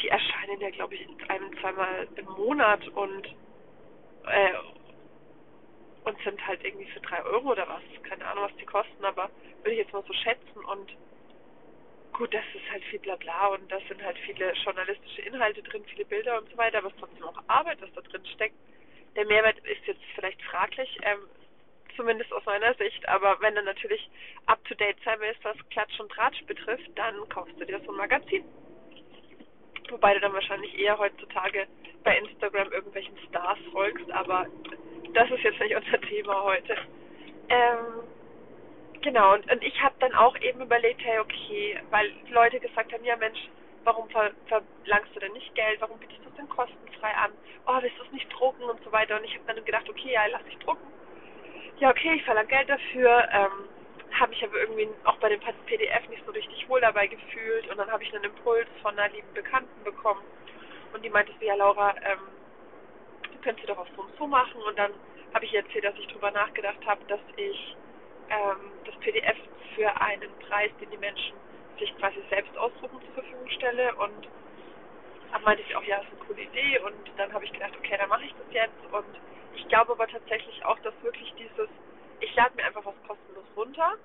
die 0.02 0.08
erscheinen 0.08 0.60
ja, 0.60 0.70
glaube 0.72 0.96
ich, 0.96 1.08
ein, 1.28 1.42
zweimal 1.60 2.08
im 2.16 2.26
Monat 2.26 2.88
und 2.90 3.28
äh, 4.26 4.54
und 6.04 6.22
sind 6.24 6.46
halt 6.46 6.64
irgendwie 6.64 6.88
für 6.88 7.00
drei 7.02 7.24
Euro 7.24 7.52
oder 7.52 7.68
was. 7.68 7.82
Keine 8.04 8.26
Ahnung, 8.26 8.46
was 8.46 8.56
die 8.58 8.66
kosten, 8.66 9.06
aber 9.06 9.30
würde 9.64 9.72
ich 9.72 9.80
jetzt 9.80 9.94
mal 9.94 10.04
so 10.08 10.14
schätzen. 10.14 10.66
Und 10.66 10.92
gut, 12.14 12.34
das 12.34 12.46
ist 12.54 12.70
halt 12.72 12.84
viel 12.86 13.00
Blabla 13.00 13.48
und 13.48 13.72
da 13.72 13.80
sind 13.88 14.02
halt 14.04 14.18
viele 14.20 14.54
journalistische 14.54 15.22
Inhalte 15.22 15.62
drin, 15.64 15.86
viele 15.86 16.06
Bilder 16.06 16.38
und 16.40 16.50
so 16.50 16.58
weiter, 16.58 16.80
aber 16.80 16.88
es 16.88 16.94
ist 16.94 17.00
trotzdem 17.00 17.24
auch 17.24 17.44
Arbeit, 17.48 17.82
was 17.82 17.94
da 17.94 18.02
drin 18.02 18.26
steckt. 18.34 18.56
Der 19.16 19.26
Mehrwert 19.26 19.60
ist 19.60 19.86
jetzt 19.86 20.02
vielleicht 20.16 20.42
fraglich. 20.44 20.98
Ähm, 21.04 21.20
zumindest 21.96 22.32
aus 22.34 22.46
meiner 22.46 22.74
Sicht. 22.76 23.08
Aber 23.08 23.40
wenn 23.42 23.56
du 23.56 23.64
natürlich 23.64 24.10
up 24.46 24.64
to 24.66 24.76
date 24.76 24.98
sein 25.04 25.20
willst, 25.20 25.44
was 25.44 25.58
Klatsch 25.70 26.00
und 26.00 26.12
Tratsch 26.12 26.44
betrifft, 26.46 26.90
dann 26.96 27.16
kaufst 27.30 27.60
du 27.60 27.66
dir 27.66 27.80
so 27.86 27.92
ein 27.92 27.98
Magazin. 27.98 28.44
Wobei 29.92 30.14
du 30.14 30.22
dann 30.22 30.34
wahrscheinlich 30.34 30.78
eher 30.80 30.98
heutzutage 30.98 31.68
bei 32.04 32.18
Instagram 32.18 32.72
irgendwelchen 32.72 33.18
Stars 33.28 33.60
folgst, 33.72 34.10
aber 34.12 34.46
das 35.14 35.30
ist 35.30 35.44
jetzt 35.44 35.60
nicht 35.60 35.76
unser 35.76 36.02
Thema 36.10 36.44
heute. 36.44 36.76
Ähm, 37.50 38.04
genau, 39.02 39.34
und, 39.34 39.52
und 39.52 39.64
ich 39.64 39.82
habe 39.82 39.96
dann 40.00 40.14
auch 40.16 40.36
eben 40.40 40.62
überlegt, 40.62 41.04
hey, 41.04 41.20
okay, 41.20 41.78
weil 41.90 42.12
Leute 42.30 42.60
gesagt 42.60 42.94
haben, 42.94 43.04
ja 43.04 43.18
Mensch, 43.18 43.50
warum 43.84 44.10
ver 44.10 44.32
verlangst 44.48 45.14
du 45.16 45.20
denn 45.20 45.34
nicht 45.34 45.54
Geld, 45.56 45.82
warum 45.82 46.00
bietest 46.00 46.24
du 46.24 46.30
es 46.30 46.36
denn 46.36 46.50
kostenfrei 46.50 47.12
an, 47.16 47.32
oh, 47.68 47.82
willst 47.82 48.00
du 48.00 48.04
es 48.04 48.12
nicht 48.12 48.30
drucken 48.32 48.64
und 48.64 48.82
so 48.84 48.92
weiter. 48.92 49.18
Und 49.18 49.26
ich 49.26 49.34
habe 49.36 49.54
dann 49.54 49.66
gedacht, 49.66 49.90
okay, 49.90 50.14
ja, 50.14 50.26
lass 50.28 50.44
dich 50.46 50.58
drucken. 50.60 50.88
Ja, 51.80 51.90
okay, 51.90 52.14
ich 52.16 52.24
verlange 52.24 52.48
Geld 52.48 52.70
dafür, 52.70 53.28
ähm, 53.34 53.68
habe 54.20 54.32
mich 54.32 54.44
aber 54.44 54.60
irgendwie 54.60 54.90
auch 55.04 55.18
bei 55.18 55.30
dem 55.30 55.40
PDF 55.40 56.08
nicht 56.10 56.26
so 56.26 56.32
richtig 56.32 56.68
wohl 56.68 56.82
dabei 56.82 57.08
gefühlt. 57.08 57.70
Und 57.70 57.78
dann 57.78 57.92
habe 57.92 58.04
ich 58.04 58.14
einen 58.14 58.26
Impuls 58.26 58.68
von 58.82 58.98
einer 58.98 59.14
lieben 59.14 59.34
Bekannten 59.34 59.84
bekommen. 59.84 60.22
Und 60.94 61.04
die 61.04 61.10
meinte 61.10 61.32
so, 61.40 61.46
ja 61.46 61.56
Laura, 61.56 61.96
ähm, 62.04 62.20
du 63.32 63.40
könntest 63.42 63.70
doch 63.70 63.78
auf 63.78 63.88
so 63.96 64.02
und 64.02 64.16
so 64.18 64.28
machen. 64.28 64.62
Und 64.62 64.78
dann 64.78 64.92
habe 65.34 65.46
ich 65.46 65.54
erzählt, 65.54 65.86
dass 65.86 65.96
ich 65.98 66.08
darüber 66.08 66.32
nachgedacht 66.32 66.86
habe, 66.86 67.02
dass 67.08 67.22
ich 67.38 67.76
ähm, 68.30 68.72
das 68.86 68.96
PDF 68.98 69.38
für 69.76 69.90
einen 70.02 70.30
Preis, 70.48 70.72
den 70.82 70.90
die 70.90 70.98
Menschen 70.98 71.36
sich 71.80 71.96
quasi 71.98 72.22
selbst 72.30 72.56
ausdrucken, 72.58 73.00
zur 73.06 73.14
Verfügung 73.14 73.50
stelle. 73.50 73.96
Und 73.96 74.28
dann 75.32 75.44
meinte 75.44 75.64
ich 75.64 75.76
auch, 75.76 75.84
ja, 75.84 75.98
das 75.98 76.06
ist 76.08 76.14
eine 76.14 76.26
coole 76.26 76.42
Idee. 76.42 76.80
Und 76.80 77.12
dann 77.18 77.34
habe 77.34 77.46
ich 77.46 77.54
gedacht, 77.54 77.74
okay, 77.78 77.96
dann 77.98 78.10
mache 78.10 78.26
ich 78.26 78.34
das 78.34 78.54
jetzt. 78.54 78.86
Und 78.92 79.20
ich 79.56 79.68
glaube 79.70 79.94
aber 79.94 80.08
tatsächlich 80.08 80.64
auch, 80.66 80.80
dass 80.80 80.94
wirklich 81.02 81.34
dieses, 81.38 81.70
ich 82.22 82.36
lade 82.36 82.56
mir 82.56 82.66
einfach 82.66 82.86
was 82.86 82.96
kostenlos 83.08 83.46
runter, 83.56 83.96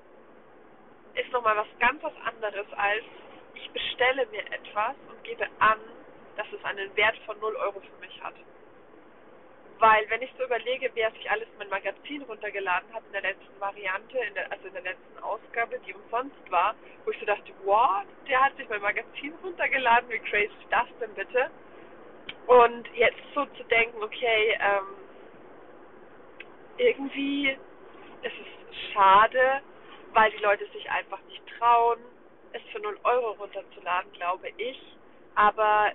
ist 1.15 1.31
nochmal 1.33 1.57
was 1.57 1.69
ganz 1.79 2.03
was 2.03 2.15
anderes 2.25 2.67
als 2.77 3.05
ich 3.55 3.71
bestelle 3.71 4.27
mir 4.27 4.45
etwas 4.53 4.95
und 5.09 5.23
gebe 5.25 5.47
an, 5.59 5.79
dass 6.37 6.47
es 6.53 6.63
einen 6.65 6.95
Wert 6.97 7.17
von 7.25 7.39
0 7.41 7.57
Euro 7.57 7.81
für 7.81 8.01
mich 8.01 8.23
hat. 8.23 8.35
Weil 9.79 10.09
wenn 10.09 10.23
ich 10.23 10.31
so 10.39 10.45
überlege, 10.45 10.91
wer 10.95 11.11
sich 11.13 11.31
alles 11.31 11.49
mein 11.59 11.69
Magazin 11.69 12.23
runtergeladen 12.23 12.93
hat 12.95 13.03
in 13.07 13.13
der 13.13 13.23
letzten 13.23 13.61
Variante, 13.61 14.19
in 14.19 14.35
der, 14.35 14.51
also 14.51 14.67
in 14.69 14.73
der 14.73 14.83
letzten 14.83 15.19
Ausgabe, 15.23 15.79
die 15.87 15.95
umsonst 15.95 16.51
war, 16.51 16.75
wo 17.05 17.11
ich 17.11 17.19
so 17.19 17.27
dachte, 17.27 17.53
wow, 17.65 18.03
der 18.29 18.43
hat 18.43 18.57
sich 18.57 18.69
mein 18.69 18.81
Magazin 18.81 19.35
runtergeladen, 19.43 20.09
wie 20.11 20.19
crazy 20.19 20.47
ist 20.47 20.71
das 20.71 20.87
denn 21.01 21.15
bitte? 21.15 21.51
Und 22.47 22.89
jetzt 22.95 23.21
so 23.35 23.45
zu 23.45 23.65
denken, 23.65 24.03
okay, 24.03 24.59
ähm, 24.61 24.87
irgendwie 26.79 27.59
ist 28.23 28.35
es 28.41 28.77
schade, 28.93 29.61
weil 30.13 30.31
die 30.33 30.43
Leute 30.43 30.67
sich 30.73 30.91
einfach 30.91 31.21
nicht 31.29 31.43
trauen, 31.59 31.99
es 32.53 32.63
für 32.73 32.81
0 32.81 32.99
Euro 33.05 33.33
runterzuladen, 33.33 34.13
glaube 34.13 34.49
ich. 34.57 34.81
Aber 35.35 35.93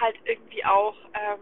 halt 0.00 0.16
irgendwie 0.24 0.64
auch 0.64 0.96
ähm, 1.14 1.40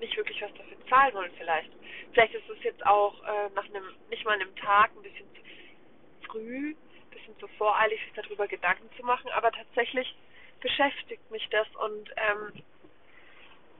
nicht 0.00 0.16
wirklich 0.16 0.40
was 0.42 0.52
dafür 0.54 0.76
zahlen 0.88 1.14
wollen 1.14 1.32
vielleicht. 1.38 1.70
Vielleicht 2.12 2.34
ist 2.34 2.48
es 2.48 2.62
jetzt 2.62 2.84
auch 2.86 3.22
äh, 3.22 3.50
nach 3.54 3.64
einem, 3.64 3.84
nicht 4.10 4.24
mal 4.24 4.34
einem 4.34 4.54
Tag 4.56 4.90
ein 4.94 5.02
bisschen 5.02 5.26
zu 5.34 6.28
früh, 6.28 6.70
ein 6.70 7.10
bisschen 7.10 7.38
zu 7.38 7.48
voreilig, 7.58 8.00
sich 8.04 8.12
darüber 8.14 8.46
Gedanken 8.46 8.88
zu 8.96 9.04
machen, 9.04 9.30
aber 9.30 9.50
tatsächlich 9.52 10.14
beschäftigt 10.60 11.30
mich 11.30 11.48
das 11.50 11.66
und 11.76 12.10
ähm, 12.16 12.62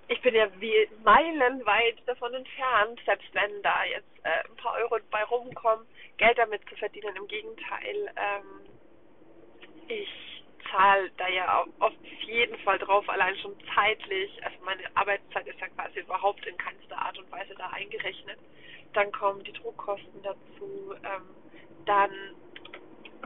ich 0.08 0.20
bin 0.20 0.34
ja 0.34 0.48
wie 0.60 0.88
meilenweit 1.02 1.96
davon 2.06 2.34
entfernt, 2.34 3.00
selbst 3.06 3.28
wenn 3.32 3.62
da 3.62 3.84
jetzt 3.84 4.24
äh, 4.24 4.48
ein 4.48 4.56
paar 4.56 4.74
Euro 4.74 4.98
bei 5.10 5.22
rumkommen, 5.24 5.86
Geld 6.18 6.38
damit 6.38 6.68
zu 6.68 6.76
verdienen. 6.76 7.16
Im 7.16 7.26
Gegenteil, 7.26 8.12
ähm, 8.16 8.66
ich 9.88 10.42
zahle 10.70 11.10
da 11.16 11.28
ja 11.28 11.64
auf 11.78 11.92
jeden 12.26 12.58
Fall 12.58 12.78
drauf, 12.78 13.08
allein 13.08 13.36
schon 13.38 13.54
zeitlich. 13.74 14.30
Also 14.44 14.56
meine 14.64 14.82
Arbeitszeit 14.94 15.46
ist 15.46 15.60
ja 15.60 15.68
quasi 15.68 16.00
überhaupt 16.00 16.44
in 16.46 16.56
keinster 16.56 16.98
Art 16.98 17.18
und 17.18 17.30
Weise 17.30 17.54
da 17.56 17.68
eingerechnet. 17.70 18.38
Dann 18.92 19.10
kommen 19.12 19.42
die 19.44 19.52
Druckkosten 19.52 20.22
dazu. 20.22 20.94
Ähm, 21.04 21.22
dann 21.86 22.10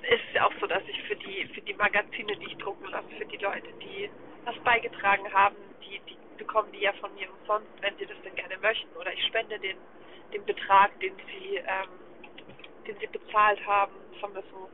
ist 0.02 0.22
es 0.28 0.34
ja 0.34 0.46
auch 0.46 0.52
so, 0.60 0.66
dass 0.66 0.82
ich 0.86 1.02
für 1.02 1.16
die 1.16 1.46
für 1.54 1.60
die 1.60 1.74
Magazine, 1.74 2.36
die 2.36 2.46
ich 2.46 2.56
drucken 2.58 2.86
lasse, 2.86 3.08
für 3.18 3.26
die 3.26 3.36
Leute, 3.38 3.68
die 3.82 4.08
was 4.44 4.56
beigetragen 4.60 5.30
haben, 5.32 5.56
die, 5.82 6.00
die 6.08 6.16
bekommen 6.38 6.72
die 6.72 6.80
ja 6.80 6.92
von 6.94 7.12
mir 7.14 7.28
umsonst, 7.32 7.68
wenn 7.80 7.96
sie 7.98 8.06
das 8.06 8.20
denn 8.22 8.34
gerne 8.34 8.56
möchten. 8.58 8.94
Oder 8.96 9.12
ich 9.12 9.22
spende 9.26 9.58
den, 9.58 9.76
den 10.32 10.44
Betrag, 10.46 10.98
den 11.00 11.14
sie, 11.16 11.56
ähm, 11.56 11.90
den 12.86 12.98
sie 12.98 13.06
bezahlt 13.06 13.64
haben, 13.66 13.92
von 14.20 14.32
mir 14.32 14.42
so 14.50 14.70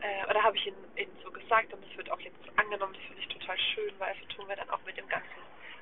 äh, 0.00 0.28
oder 0.28 0.42
habe 0.42 0.56
ich 0.56 0.66
ihnen, 0.66 0.84
ihnen 0.96 1.16
so 1.22 1.30
gesagt 1.30 1.72
und 1.72 1.84
es 1.84 1.96
wird 1.96 2.10
auch 2.10 2.20
jetzt 2.20 2.38
angenommen, 2.56 2.94
das 2.94 3.02
finde 3.04 3.20
ich 3.20 3.28
total 3.28 3.58
schön, 3.58 3.92
weil 3.98 4.14
so 4.20 4.26
tun 4.34 4.48
wir 4.48 4.56
dann 4.56 4.70
auch 4.70 4.82
mit 4.84 4.96
dem 4.96 5.08
Ganzen 5.08 5.28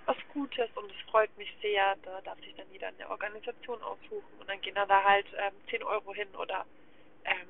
was 0.07 0.17
Gutes 0.33 0.71
und 0.75 0.91
es 0.91 1.11
freut 1.11 1.37
mich 1.37 1.55
sehr, 1.61 1.97
da 2.03 2.21
darf 2.23 2.39
sich 2.41 2.55
dann 2.57 2.71
jeder 2.73 2.89
eine 2.89 3.11
Organisation 3.11 3.81
aussuchen 3.83 4.41
und 4.41 4.49
dann 4.49 4.61
gehen 4.63 4.75
dann 4.75 4.89
da 4.89 5.05
halt 5.05 5.27
ähm, 5.37 5.53
10 5.71 5.83
Euro 5.83 6.15
hin 6.15 6.29
oder 6.35 6.65
ähm, 7.25 7.49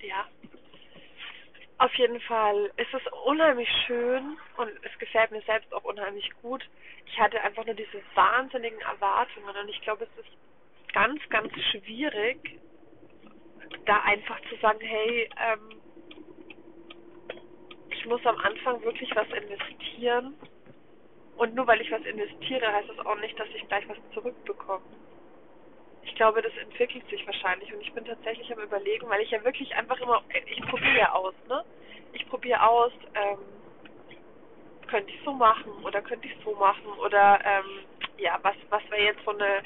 ja. 0.00 0.28
Auf 1.84 1.94
jeden 1.96 2.20
Fall 2.22 2.72
ist 2.78 2.94
es 2.94 3.02
unheimlich 3.26 3.68
schön 3.86 4.38
und 4.56 4.70
es 4.84 4.98
gefällt 4.98 5.30
mir 5.32 5.42
selbst 5.42 5.70
auch 5.74 5.84
unheimlich 5.84 6.30
gut. 6.40 6.66
Ich 7.04 7.20
hatte 7.20 7.38
einfach 7.42 7.66
nur 7.66 7.74
diese 7.74 8.02
wahnsinnigen 8.14 8.80
Erwartungen 8.80 9.54
und 9.54 9.68
ich 9.68 9.82
glaube, 9.82 10.04
es 10.04 10.24
ist 10.24 10.32
ganz, 10.94 11.20
ganz 11.28 11.52
schwierig, 11.70 12.58
da 13.84 14.00
einfach 14.04 14.40
zu 14.48 14.56
sagen, 14.62 14.80
hey, 14.80 15.28
ähm, 15.36 15.78
ich 17.90 18.06
muss 18.06 18.24
am 18.24 18.38
Anfang 18.38 18.82
wirklich 18.82 19.14
was 19.14 19.28
investieren. 19.28 20.34
Und 21.36 21.54
nur 21.54 21.66
weil 21.66 21.82
ich 21.82 21.90
was 21.90 22.02
investiere, 22.06 22.72
heißt 22.72 22.88
das 22.88 23.04
auch 23.04 23.20
nicht, 23.20 23.38
dass 23.38 23.48
ich 23.50 23.68
gleich 23.68 23.86
was 23.90 23.98
zurückbekomme. 24.14 25.03
Ich 26.04 26.14
glaube, 26.14 26.42
das 26.42 26.56
entwickelt 26.56 27.08
sich 27.08 27.26
wahrscheinlich 27.26 27.72
und 27.72 27.80
ich 27.80 27.92
bin 27.92 28.04
tatsächlich 28.04 28.50
am 28.52 28.62
überlegen, 28.62 29.08
weil 29.08 29.22
ich 29.22 29.30
ja 29.30 29.42
wirklich 29.44 29.74
einfach 29.76 29.98
immer, 30.00 30.22
ich 30.46 30.60
probiere 30.62 31.12
aus, 31.12 31.34
ne? 31.48 31.64
Ich 32.12 32.26
probiere 32.28 32.62
aus, 32.62 32.92
ähm, 33.14 33.38
könnte 34.86 35.10
ich 35.12 35.18
so 35.24 35.32
machen 35.32 35.72
oder 35.84 36.02
könnte 36.02 36.28
ich 36.28 36.34
so 36.44 36.54
machen 36.54 36.92
oder 37.04 37.40
ähm, 37.44 37.86
ja, 38.18 38.38
was 38.42 38.54
was 38.68 38.82
wäre 38.90 39.04
jetzt 39.04 39.24
so 39.24 39.32
eine 39.32 39.62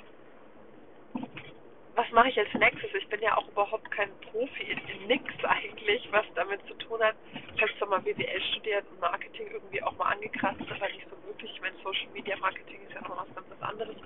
was 1.99 2.09
mache 2.13 2.29
ich 2.29 2.39
als 2.39 2.55
nächstes? 2.55 2.95
Ich 2.95 3.09
bin 3.09 3.21
ja 3.21 3.37
auch 3.37 3.49
überhaupt 3.49 3.91
kein 3.91 4.09
Profi 4.21 4.63
in, 4.63 5.07
nix 5.09 5.25
eigentlich, 5.43 6.07
was 6.13 6.25
damit 6.37 6.65
zu 6.69 6.75
tun 6.75 7.03
hat. 7.03 7.17
Ich 7.57 7.61
habe 7.61 7.73
zwar 7.77 7.89
mal 7.89 8.01
BWL 8.01 8.41
studiert 8.53 8.85
und 8.89 9.01
Marketing 9.01 9.49
irgendwie 9.51 9.83
auch 9.83 9.97
mal 9.97 10.13
angekratzt, 10.13 10.63
aber 10.71 10.89
nicht 10.91 11.09
so 11.11 11.17
wirklich. 11.27 11.51
Ich 11.51 11.61
meine, 11.61 11.77
Social 11.83 12.07
Media 12.15 12.37
Marketing 12.37 12.81
ist 12.87 12.95
ja 12.95 13.01
noch 13.01 13.17
was 13.17 13.35
ganz 13.35 13.63
anderes. 13.63 13.97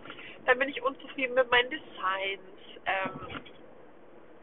Dann 0.47 0.59
bin 0.59 0.71
ich 0.71 0.83
unzufrieden 0.83 1.35
mit 1.35 1.51
meinen 1.51 1.69
Designs. 1.69 2.41
Ähm, 2.87 3.43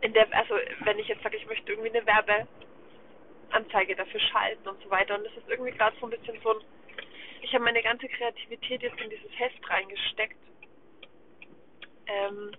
in 0.01 0.13
der, 0.13 0.31
also 0.31 0.53
wenn 0.81 0.99
ich 0.99 1.07
jetzt 1.07 1.23
sage, 1.23 1.37
ich 1.37 1.47
möchte 1.47 1.71
irgendwie 1.71 1.89
eine 1.89 2.05
Werbeanzeige 2.05 3.95
dafür 3.95 4.19
schalten 4.19 4.69
und 4.69 4.79
so 4.83 4.91
weiter. 4.91 5.17
Und 5.17 5.25
das 5.25 5.33
ist 5.35 5.49
irgendwie 5.49 5.71
gerade 5.71 5.97
so 5.99 6.05
ein 6.05 6.11
bisschen 6.11 6.39
so 6.43 6.51
ein, 6.51 6.63
ich 7.41 7.51
habe 7.55 7.63
meine 7.63 7.81
ganze 7.81 8.07
Kreativität 8.09 8.83
jetzt 8.83 9.01
in 9.01 9.09
dieses 9.09 9.39
Heft 9.39 9.67
reingesteckt. 9.67 10.37
Ähm, 12.05 12.51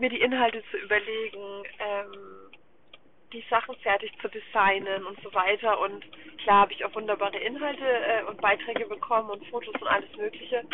mir 0.00 0.08
die 0.08 0.20
Inhalte 0.20 0.62
zu 0.70 0.78
überlegen, 0.78 1.64
ähm, 1.78 2.50
die 3.32 3.44
Sachen 3.48 3.76
fertig 3.76 4.10
zu 4.20 4.28
designen 4.28 5.04
und 5.06 5.20
so 5.22 5.32
weiter. 5.34 5.78
Und 5.80 6.04
klar 6.38 6.62
habe 6.62 6.72
ich 6.72 6.84
auch 6.84 6.94
wunderbare 6.94 7.38
Inhalte 7.38 7.84
äh, 7.84 8.24
und 8.24 8.40
Beiträge 8.40 8.86
bekommen 8.86 9.30
und 9.30 9.46
Fotos 9.46 9.74
und 9.74 9.86
alles 9.86 10.16
Mögliche. 10.16 10.64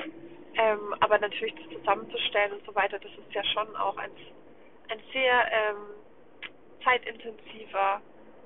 Ähm, 0.57 0.95
aber 1.01 1.19
natürlich 1.19 1.55
das 1.57 1.79
zusammenzustellen 1.79 2.53
und 2.53 2.65
so 2.65 2.75
weiter, 2.75 2.99
das 2.99 3.13
ist 3.13 3.35
ja 3.35 3.45
schon 3.45 3.77
auch 3.77 3.97
ein, 3.99 4.11
ein 4.89 5.01
sehr 5.13 5.53
ähm, 5.53 5.77
zeitintensiver 6.83 8.01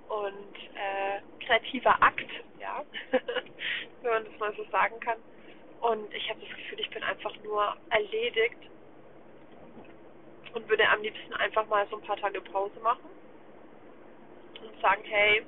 und 0.08 0.56
äh, 0.74 1.44
kreativer 1.44 2.02
Akt, 2.02 2.30
ja, 2.58 2.82
wenn 4.02 4.10
man 4.10 4.24
das 4.24 4.38
mal 4.40 4.52
so 4.56 4.64
sagen 4.72 4.98
kann. 4.98 5.18
Und 5.80 6.12
ich 6.12 6.28
habe 6.28 6.40
das 6.40 6.56
Gefühl, 6.56 6.80
ich 6.80 6.90
bin 6.90 7.02
einfach 7.04 7.34
nur 7.44 7.76
erledigt 7.90 8.58
und 10.54 10.68
würde 10.68 10.88
am 10.88 11.02
liebsten 11.02 11.32
einfach 11.34 11.66
mal 11.68 11.86
so 11.90 11.96
ein 11.96 12.02
paar 12.02 12.16
Tage 12.16 12.40
Pause 12.40 12.78
machen 12.80 13.10
und 14.62 14.80
sagen, 14.80 15.02
hey, 15.04 15.44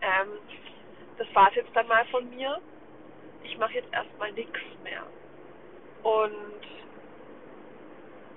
ähm, 0.00 0.38
das 1.18 1.26
war's 1.34 1.54
jetzt 1.54 1.74
dann 1.74 1.86
mal 1.86 2.04
von 2.06 2.28
mir. 2.30 2.60
Ich 3.42 3.56
mache 3.58 3.74
jetzt 3.74 3.92
erstmal 3.92 4.32
nichts 4.32 4.58
mehr. 4.82 5.04
Und 6.02 6.60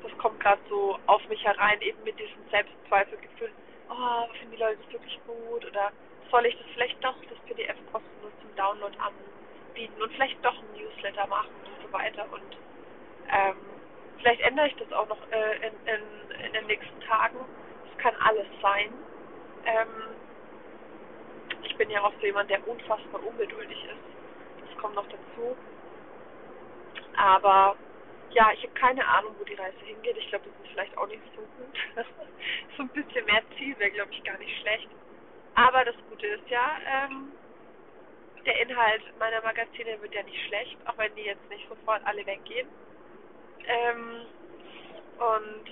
das 0.03 0.17
kommt 0.19 0.39
gerade 0.39 0.61
so 0.69 0.97
auf 1.07 1.27
mich 1.27 1.43
herein, 1.43 1.81
eben 1.81 2.01
mit 2.03 2.19
diesem 2.19 2.49
Selbstzweifelgefühl, 2.49 3.51
oh, 3.89 4.33
finden 4.33 4.51
die 4.51 4.61
Leute 4.61 4.77
das 4.83 4.93
wirklich 4.93 5.19
gut 5.25 5.65
oder 5.65 5.91
soll 6.31 6.45
ich 6.45 6.57
das 6.57 6.67
vielleicht 6.73 7.03
doch, 7.03 7.15
das 7.29 7.37
PDF 7.45 7.77
kostenlos 7.91 8.31
zum 8.41 8.55
Download 8.55 8.95
anbieten 8.99 10.01
und 10.01 10.11
vielleicht 10.13 10.43
doch 10.43 10.55
ein 10.55 10.79
Newsletter 10.79 11.27
machen 11.27 11.51
und 11.65 11.85
so 11.85 11.91
weiter. 11.93 12.25
Und 12.31 12.57
ähm, 13.31 13.66
vielleicht 14.19 14.41
ändere 14.41 14.67
ich 14.67 14.75
das 14.75 14.91
auch 14.93 15.07
noch 15.07 15.19
äh, 15.31 15.55
in, 15.67 15.73
in, 15.85 16.45
in 16.45 16.53
den 16.53 16.67
nächsten 16.67 16.99
Tagen. 17.01 17.37
Es 17.91 17.97
kann 17.97 18.15
alles 18.17 18.47
sein. 18.61 18.93
Ähm, 19.65 20.15
ich 21.63 21.75
bin 21.77 21.89
ja 21.89 22.01
auch 22.03 22.13
so 22.19 22.25
jemand, 22.25 22.49
der 22.49 22.65
unfassbar 22.67 23.23
ungeduldig 23.25 23.83
ist. 23.85 24.67
Das 24.67 24.77
kommt 24.81 24.95
noch 24.95 25.07
dazu. 25.07 25.55
Aber 27.17 27.75
ja, 28.31 28.51
ich 28.53 28.63
habe 28.63 28.73
keine 28.73 29.05
Ahnung, 29.07 29.35
wo 29.39 29.43
die 29.43 29.55
Reise 29.55 29.77
hingeht. 29.83 30.17
Ich 30.17 30.29
glaube, 30.29 30.45
das 30.45 30.65
ist 30.65 30.71
vielleicht 30.71 30.97
auch 30.97 31.07
nicht 31.07 31.23
so 31.35 31.41
gut. 31.41 32.05
so 32.77 32.83
ein 32.83 32.89
bisschen 32.89 33.25
mehr 33.25 33.43
Ziel 33.57 33.77
wäre, 33.79 33.91
glaube 33.91 34.11
ich, 34.11 34.23
gar 34.23 34.37
nicht 34.37 34.61
schlecht. 34.61 34.89
Aber 35.55 35.83
das 35.85 35.95
Gute 36.09 36.27
ist 36.27 36.47
ja, 36.49 36.77
ähm, 36.85 37.31
der 38.45 38.61
Inhalt 38.61 39.01
meiner 39.19 39.41
Magazine 39.41 39.99
wird 40.01 40.13
ja 40.13 40.23
nicht 40.23 40.39
schlecht, 40.47 40.77
auch 40.85 40.97
wenn 40.97 41.13
die 41.15 41.23
jetzt 41.23 41.49
nicht 41.49 41.67
sofort 41.67 42.01
alle 42.05 42.25
weggehen. 42.25 42.67
Ähm, 43.65 44.25
und 45.17 45.69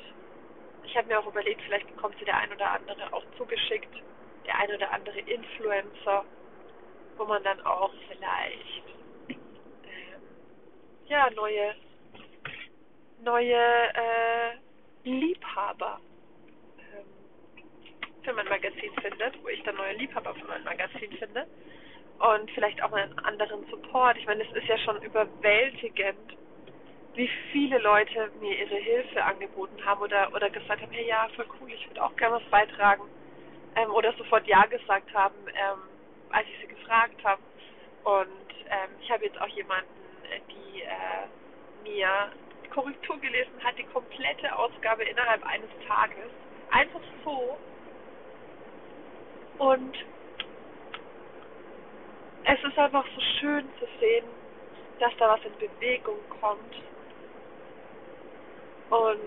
ich 0.84 0.96
habe 0.98 1.08
mir 1.08 1.20
auch 1.20 1.28
überlegt, 1.28 1.62
vielleicht 1.64 1.88
bekommt 1.88 2.18
sie 2.20 2.26
der 2.26 2.38
ein 2.38 2.52
oder 2.52 2.72
andere 2.72 3.12
auch 3.14 3.24
zugeschickt, 3.38 3.94
der 4.46 4.58
ein 4.58 4.72
oder 4.74 4.92
andere 4.92 5.20
Influencer, 5.20 6.26
wo 7.18 7.26
man 7.26 7.44
dann 7.44 7.60
auch 7.62 7.92
vielleicht 8.08 8.84
ähm, 9.30 10.22
ja 11.08 11.30
neue 11.32 11.76
neue 13.24 13.56
äh, 13.56 14.56
Liebhaber 15.04 16.00
ähm, 16.80 17.06
für 18.24 18.34
mein 18.34 18.48
Magazin 18.48 18.92
findet, 19.02 19.42
wo 19.44 19.48
ich 19.48 19.62
dann 19.64 19.76
neue 19.76 19.94
Liebhaber 19.94 20.34
für 20.36 20.46
mein 20.46 20.64
Magazin 20.64 21.12
finde 21.18 21.48
und 22.20 22.50
vielleicht 22.52 22.82
auch 22.82 22.94
einen 22.94 23.18
anderen 23.20 23.66
Support. 23.70 24.18
Ich 24.18 24.26
meine, 24.26 24.44
es 24.44 24.56
ist 24.56 24.68
ja 24.68 24.78
schon 24.78 25.02
überwältigend, 25.02 26.38
wie 27.16 27.30
viele 27.52 27.78
Leute 27.80 28.30
mir 28.42 28.58
ihre 28.58 28.76
Hilfe 28.76 29.24
angeboten 29.24 29.84
haben 29.86 30.02
oder 30.02 30.34
oder 30.34 30.50
gesagt 30.50 30.82
haben, 30.82 30.92
hey 30.92 31.08
ja, 31.08 31.28
voll 31.36 31.48
cool, 31.60 31.72
ich 31.72 31.88
würde 31.90 32.04
auch 32.04 32.16
gerne 32.18 32.36
was 32.36 32.44
beitragen 32.52 33.04
ähm, 33.76 33.92
oder 33.92 34.14
sofort 34.14 34.48
ja 34.48 34.66
gesagt 34.66 35.14
haben, 35.14 35.36
ähm, 35.48 35.80
als 36.30 36.48
ich 36.48 36.62
sie 36.62 36.76
gefragt 36.76 37.24
habe. 37.24 37.42
Und 38.04 38.54
ähm, 38.70 38.90
ich 39.02 39.12
habe 39.12 39.26
jetzt 39.26 39.40
auch 39.42 39.48
jemanden, 39.50 39.90
äh, 40.32 40.40
die 40.50 40.82
äh, 40.82 41.90
mir 41.90 42.32
Korrektur 42.74 43.18
gelesen 43.20 43.64
hat, 43.64 43.78
die 43.78 43.84
komplette 43.86 44.56
Ausgabe 44.58 45.04
innerhalb 45.04 45.44
eines 45.46 45.70
Tages. 45.88 46.32
Einfach 46.72 47.02
so. 47.24 47.58
Und 49.58 49.98
es 52.44 52.64
ist 52.64 52.78
einfach 52.78 53.06
so 53.16 53.22
schön 53.40 53.68
zu 53.80 53.88
sehen, 54.00 54.26
dass 55.00 55.16
da 55.18 55.30
was 55.30 55.46
in 55.46 55.58
Bewegung 55.58 56.18
kommt. 56.42 56.76
Und 58.90 59.20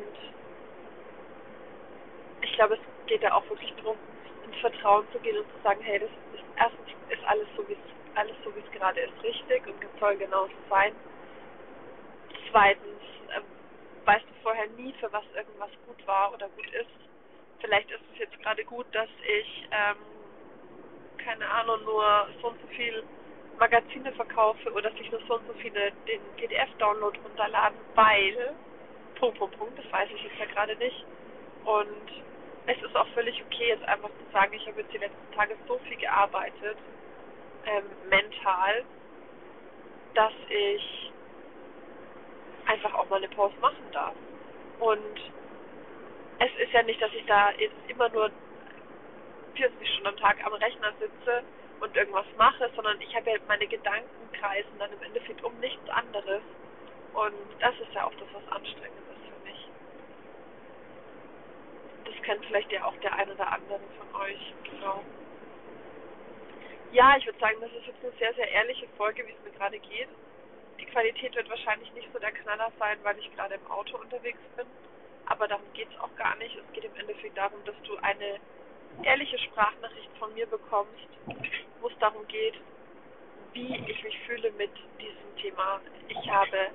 ich 2.42 2.52
glaube, 2.52 2.74
es 2.74 3.06
geht 3.06 3.22
da 3.22 3.32
auch 3.32 3.48
wirklich 3.48 3.72
darum, 3.76 3.96
ins 4.44 4.56
Vertrauen 4.56 5.06
zu 5.12 5.18
gehen 5.20 5.38
und 5.38 5.46
zu 5.46 5.62
sagen, 5.62 5.80
hey, 5.82 5.98
das 5.98 6.10
ist 6.10 6.44
erstens 6.56 6.88
ist 7.08 7.24
alles 7.24 7.46
so 7.56 7.66
wie 7.68 7.72
es 7.72 7.78
alles 8.14 8.36
so 8.44 8.54
wie 8.54 8.60
es 8.60 8.72
gerade 8.72 9.00
ist 9.00 9.22
richtig 9.22 9.66
und 9.66 9.74
soll 10.00 10.16
genauso 10.16 10.54
sein. 10.68 10.92
Zweitens 12.50 13.02
ähm, 13.34 13.42
weißt 14.04 14.24
du 14.24 14.42
vorher 14.42 14.66
nie, 14.76 14.92
für 15.00 15.12
was 15.12 15.24
irgendwas 15.34 15.70
gut 15.86 16.06
war 16.06 16.32
oder 16.32 16.48
gut 16.48 16.66
ist. 16.72 16.90
Vielleicht 17.60 17.90
ist 17.90 18.00
es 18.12 18.18
jetzt 18.18 18.38
gerade 18.42 18.64
gut, 18.64 18.86
dass 18.92 19.08
ich, 19.26 19.68
ähm, 19.70 19.96
keine 21.18 21.48
Ahnung, 21.48 21.84
nur 21.84 22.28
so 22.40 22.48
und 22.48 22.60
so 22.60 22.66
viel 22.68 23.04
Magazine 23.58 24.12
verkaufe 24.12 24.72
oder 24.72 24.90
dass 24.90 25.00
ich 25.00 25.10
nur 25.10 25.20
so 25.26 25.34
und 25.34 25.46
so 25.46 25.52
viele 25.54 25.92
den 26.06 26.22
PDF-Download 26.36 27.18
runterladen, 27.24 27.78
weil, 27.94 28.54
Punkt, 29.18 29.38
Punkt, 29.38 29.58
Punkt, 29.58 29.78
das 29.78 29.92
weiß 29.92 30.08
ich 30.14 30.22
jetzt 30.22 30.38
ja 30.38 30.46
gerade 30.46 30.76
nicht. 30.76 31.04
Und 31.64 32.08
es 32.66 32.82
ist 32.82 32.96
auch 32.96 33.06
völlig 33.08 33.42
okay, 33.46 33.68
jetzt 33.68 33.84
einfach 33.88 34.10
zu 34.10 34.32
sagen, 34.32 34.52
ich 34.54 34.66
habe 34.66 34.80
jetzt 34.80 34.92
die 34.92 34.98
letzten 34.98 35.34
Tage 35.34 35.56
so 35.66 35.78
viel 35.88 35.96
gearbeitet, 35.96 36.76
ähm, 37.66 37.84
mental, 38.08 38.84
dass 40.14 40.32
ich 40.48 41.12
einfach 42.66 42.94
auch 42.94 43.08
mal 43.08 43.16
eine 43.16 43.28
Pause 43.28 43.54
machen 43.60 43.86
darf. 43.92 44.14
Und 44.80 45.20
es 46.38 46.50
ist 46.62 46.72
ja 46.72 46.82
nicht, 46.82 47.00
dass 47.02 47.12
ich 47.14 47.24
da 47.26 47.50
jetzt 47.58 47.76
immer 47.88 48.08
nur 48.10 48.30
40 49.54 49.88
Stunden 49.88 50.06
am 50.06 50.16
Tag 50.18 50.36
am 50.46 50.52
Rechner 50.52 50.92
sitze 51.00 51.42
und 51.80 51.96
irgendwas 51.96 52.26
mache, 52.36 52.70
sondern 52.76 53.00
ich 53.00 53.14
habe 53.16 53.30
ja 53.30 53.36
meine 53.48 53.66
Gedanken 53.66 54.32
kreisen 54.32 54.78
dann 54.78 54.92
im 54.92 55.02
Endeffekt 55.02 55.42
um 55.42 55.58
nichts 55.58 55.88
anderes. 55.90 56.42
Und 57.18 57.34
das 57.58 57.74
ist 57.80 57.92
ja 57.94 58.04
auch 58.04 58.14
das, 58.14 58.28
was 58.32 58.52
anstrengend 58.52 59.02
ist 59.10 59.26
für 59.26 59.50
mich. 59.50 59.66
Das 62.04 62.22
kennt 62.22 62.44
vielleicht 62.46 62.70
ja 62.70 62.84
auch 62.84 62.96
der 62.98 63.12
ein 63.12 63.28
oder 63.28 63.52
andere 63.52 63.80
von 63.98 64.20
euch, 64.22 64.54
genau. 64.62 65.02
Ja, 66.92 67.16
ich 67.16 67.26
würde 67.26 67.38
sagen, 67.40 67.56
das 67.60 67.72
ist 67.72 67.86
jetzt 67.86 68.04
eine 68.04 68.12
sehr, 68.18 68.34
sehr 68.34 68.48
ehrliche 68.52 68.86
Folge, 68.96 69.26
wie 69.26 69.32
es 69.32 69.44
mir 69.44 69.50
gerade 69.58 69.78
geht. 69.80 70.08
Die 70.78 70.86
Qualität 70.86 71.34
wird 71.34 71.50
wahrscheinlich 71.50 71.92
nicht 71.92 72.08
so 72.12 72.20
der 72.20 72.30
Knaller 72.30 72.70
sein, 72.78 72.98
weil 73.02 73.18
ich 73.18 73.34
gerade 73.34 73.56
im 73.56 73.66
Auto 73.66 73.98
unterwegs 73.98 74.38
bin. 74.56 74.66
Aber 75.26 75.48
darum 75.48 75.66
geht 75.74 75.88
es 75.92 76.00
auch 76.00 76.14
gar 76.16 76.36
nicht. 76.36 76.56
Es 76.56 76.72
geht 76.72 76.84
im 76.84 76.94
Endeffekt 76.96 77.36
darum, 77.36 77.58
dass 77.64 77.74
du 77.82 77.96
eine 77.96 78.38
ehrliche 79.02 79.38
Sprachnachricht 79.40 80.10
von 80.20 80.32
mir 80.34 80.46
bekommst, 80.46 81.08
wo 81.80 81.88
es 81.88 81.98
darum 81.98 82.26
geht, 82.28 82.54
wie 83.54 83.76
ich 83.88 84.02
mich 84.04 84.18
fühle 84.20 84.52
mit 84.52 84.70
diesem 85.00 85.36
Thema. 85.36 85.80
Ich 86.08 86.30
habe 86.30 86.70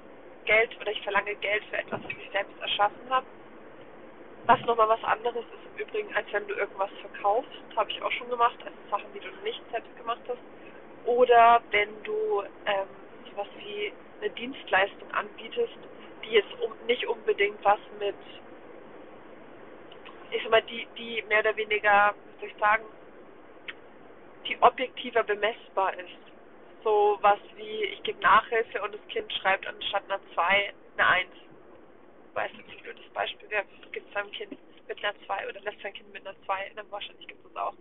Geld 0.46 0.70
oder 0.80 0.92
ich 0.92 1.02
verlange 1.02 1.36
Geld 1.36 1.64
für 1.66 1.78
etwas, 1.78 2.02
was 2.04 2.12
ich 2.12 2.32
selbst 2.32 2.62
erschaffen 2.62 3.10
habe. 3.10 3.26
Was 4.46 4.60
nochmal 4.62 4.90
was 4.90 5.04
anderes 5.04 5.46
ist 5.46 5.66
im 5.74 5.88
Übrigen, 5.88 6.14
als 6.16 6.28
wenn 6.34 6.46
du 6.48 6.56
irgendwas 6.56 6.90
verkaufst, 7.02 7.50
habe 7.76 7.90
ich 7.90 8.02
auch 8.02 8.12
schon 8.12 8.30
gemacht, 8.30 8.58
also 8.66 8.78
Sachen, 8.90 9.14
die 9.14 9.20
du 9.20 9.30
nicht 9.44 9.62
selbst 9.72 9.96
gemacht 9.98 10.22
hast. 10.28 10.40
Oder 11.06 11.62
wenn 11.72 11.90
du 12.04 12.44
ähm, 12.66 12.88
sowas 13.32 13.48
wie 13.58 13.92
eine 14.20 14.30
Dienstleistung 14.32 15.10
anbietest, 15.12 15.78
die 16.26 16.32
jetzt 16.32 16.54
um, 16.62 16.74
nicht 16.88 17.06
unbedingt 17.08 17.64
was 17.64 17.80
mit, 18.00 18.16
ich 20.32 20.42
sag 20.42 20.52
mal, 20.52 20.62
die, 20.64 20.88
die 20.98 21.24
mehr 21.30 21.40
oder 21.40 21.56
weniger, 21.56 22.14
wie 22.28 22.40
soll 22.40 22.50
ich 22.50 22.60
sagen, 22.60 22.84
die 24.48 24.58
objektiver 24.62 25.24
bemessbar 25.24 25.94
ist. 25.94 26.33
So 26.84 27.18
was 27.22 27.40
wie, 27.56 27.86
ich 27.86 28.04
gebe 28.04 28.20
Nachhilfe 28.20 28.82
und 28.82 28.94
das 28.94 29.08
Kind 29.08 29.32
schreibt 29.34 29.68
anstatt 29.68 30.04
einer 30.06 30.20
2 30.34 30.74
eine 30.98 31.08
1. 31.08 31.30
Weißt 32.34 32.54
du, 32.56 32.60
ein 32.60 32.84
blödes 32.84 33.06
Beispiel 33.14 33.50
wäre, 33.50 33.66
gibt 33.92 34.10
es 34.10 34.16
einem 34.16 34.32
Kind 34.32 34.58
mit 34.88 35.04
einer 35.04 35.14
2 35.26 35.50
oder 35.50 35.62
lässt 35.62 35.82
sein 35.82 35.94
Kind 35.94 36.12
mit 36.12 36.26
einer 36.26 36.36
2, 36.46 36.72
dann 36.76 36.92
wahrscheinlich 36.92 37.28
gibt 37.28 37.46
es 37.46 37.56
auch. 37.56 37.74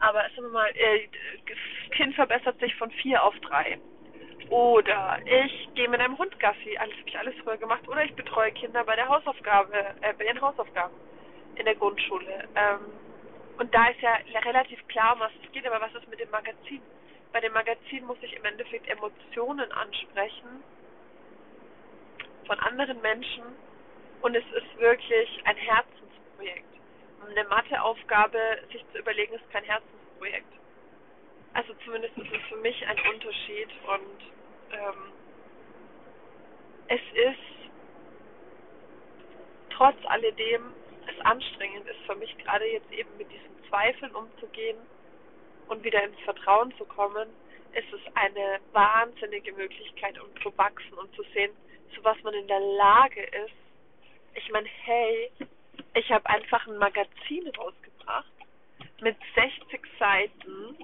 Aber 0.00 0.22
sagen 0.22 0.42
wir 0.42 0.48
mal, 0.48 0.70
äh, 0.76 1.08
das 1.46 1.96
Kind 1.96 2.14
verbessert 2.14 2.58
sich 2.60 2.74
von 2.76 2.90
4 2.90 3.22
auf 3.22 3.38
3 3.40 3.78
oder 4.50 5.18
ich 5.26 5.68
gehe 5.74 5.88
mit 5.88 6.00
einem 6.00 6.16
Hund 6.16 6.38
Gassi, 6.40 6.76
alles 6.78 6.96
habe 6.96 7.08
ich 7.08 7.18
alles 7.18 7.34
früher 7.44 7.58
gemacht. 7.58 7.86
Oder 7.88 8.04
ich 8.04 8.14
betreue 8.14 8.50
Kinder 8.52 8.82
bei 8.84 8.96
der 8.96 9.08
Hausaufgabe, 9.08 9.74
äh, 10.00 10.14
bei 10.16 10.24
den 10.24 10.40
Hausaufgaben 10.40 10.94
in 11.56 11.64
der 11.64 11.74
Grundschule. 11.74 12.48
Ähm, 12.54 12.80
und 13.58 13.74
da 13.74 13.88
ist 13.88 14.00
ja 14.00 14.16
relativ 14.44 14.86
klar, 14.88 15.14
um 15.14 15.20
was 15.20 15.32
es 15.44 15.52
geht, 15.52 15.66
aber 15.66 15.80
was 15.80 15.94
ist 15.94 16.08
mit 16.08 16.20
dem 16.20 16.30
Magazin? 16.30 16.80
Bei 17.32 17.40
dem 17.40 17.52
Magazin 17.52 18.04
muss 18.04 18.18
ich 18.22 18.34
im 18.34 18.44
Endeffekt 18.44 18.88
Emotionen 18.88 19.70
ansprechen 19.72 20.62
von 22.46 22.58
anderen 22.60 23.00
Menschen 23.02 23.44
und 24.22 24.34
es 24.34 24.44
ist 24.52 24.78
wirklich 24.78 25.28
ein 25.44 25.56
Herzensprojekt. 25.56 26.64
Eine 27.28 27.44
Matheaufgabe 27.44 28.38
sich 28.72 28.84
zu 28.92 28.98
überlegen, 28.98 29.34
ist 29.34 29.50
kein 29.50 29.64
Herzensprojekt. 29.64 30.52
Also 31.52 31.74
zumindest 31.84 32.16
ist 32.16 32.32
es 32.32 32.42
für 32.48 32.56
mich 32.56 32.86
ein 32.86 32.98
Unterschied 33.12 33.68
und 33.86 34.22
ähm, 34.72 35.12
es 36.88 37.00
ist 37.14 37.70
trotz 39.70 39.96
alledem 40.06 40.72
es 41.06 41.24
anstrengend 41.24 41.86
ist 41.88 42.00
für 42.06 42.14
mich 42.16 42.36
gerade 42.38 42.66
jetzt 42.66 42.90
eben 42.92 43.10
mit 43.16 43.30
diesen 43.30 43.68
Zweifeln 43.68 44.14
umzugehen 44.14 44.76
und 45.68 45.84
wieder 45.84 46.02
ins 46.02 46.18
Vertrauen 46.20 46.74
zu 46.76 46.84
kommen, 46.84 47.28
ist 47.72 47.92
es 47.92 48.00
eine 48.14 48.60
wahnsinnige 48.72 49.52
Möglichkeit, 49.52 50.18
um 50.20 50.28
zu 50.42 50.56
wachsen 50.56 50.94
und 50.94 51.14
zu 51.14 51.22
sehen, 51.34 51.52
zu 51.94 52.02
was 52.02 52.20
man 52.22 52.34
in 52.34 52.48
der 52.48 52.60
Lage 52.60 53.22
ist. 53.22 53.54
Ich 54.34 54.50
meine, 54.50 54.68
hey, 54.84 55.30
ich 55.94 56.10
habe 56.10 56.28
einfach 56.28 56.66
ein 56.66 56.78
Magazin 56.78 57.48
rausgebracht 57.56 58.32
mit 59.00 59.16
60 59.34 59.80
Seiten 59.98 60.76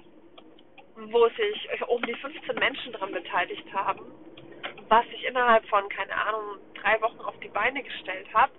wo 0.95 1.27
sich 1.29 1.69
um 1.87 2.01
die 2.03 2.15
15 2.15 2.55
Menschen 2.55 2.93
daran 2.93 3.11
beteiligt 3.11 3.65
haben, 3.73 4.05
was 4.87 5.05
ich 5.13 5.25
innerhalb 5.25 5.65
von, 5.67 5.87
keine 5.89 6.15
Ahnung, 6.15 6.57
drei 6.75 7.01
Wochen 7.01 7.19
auf 7.21 7.37
die 7.41 7.49
Beine 7.49 7.83
gestellt 7.83 8.27
habe, 8.33 8.53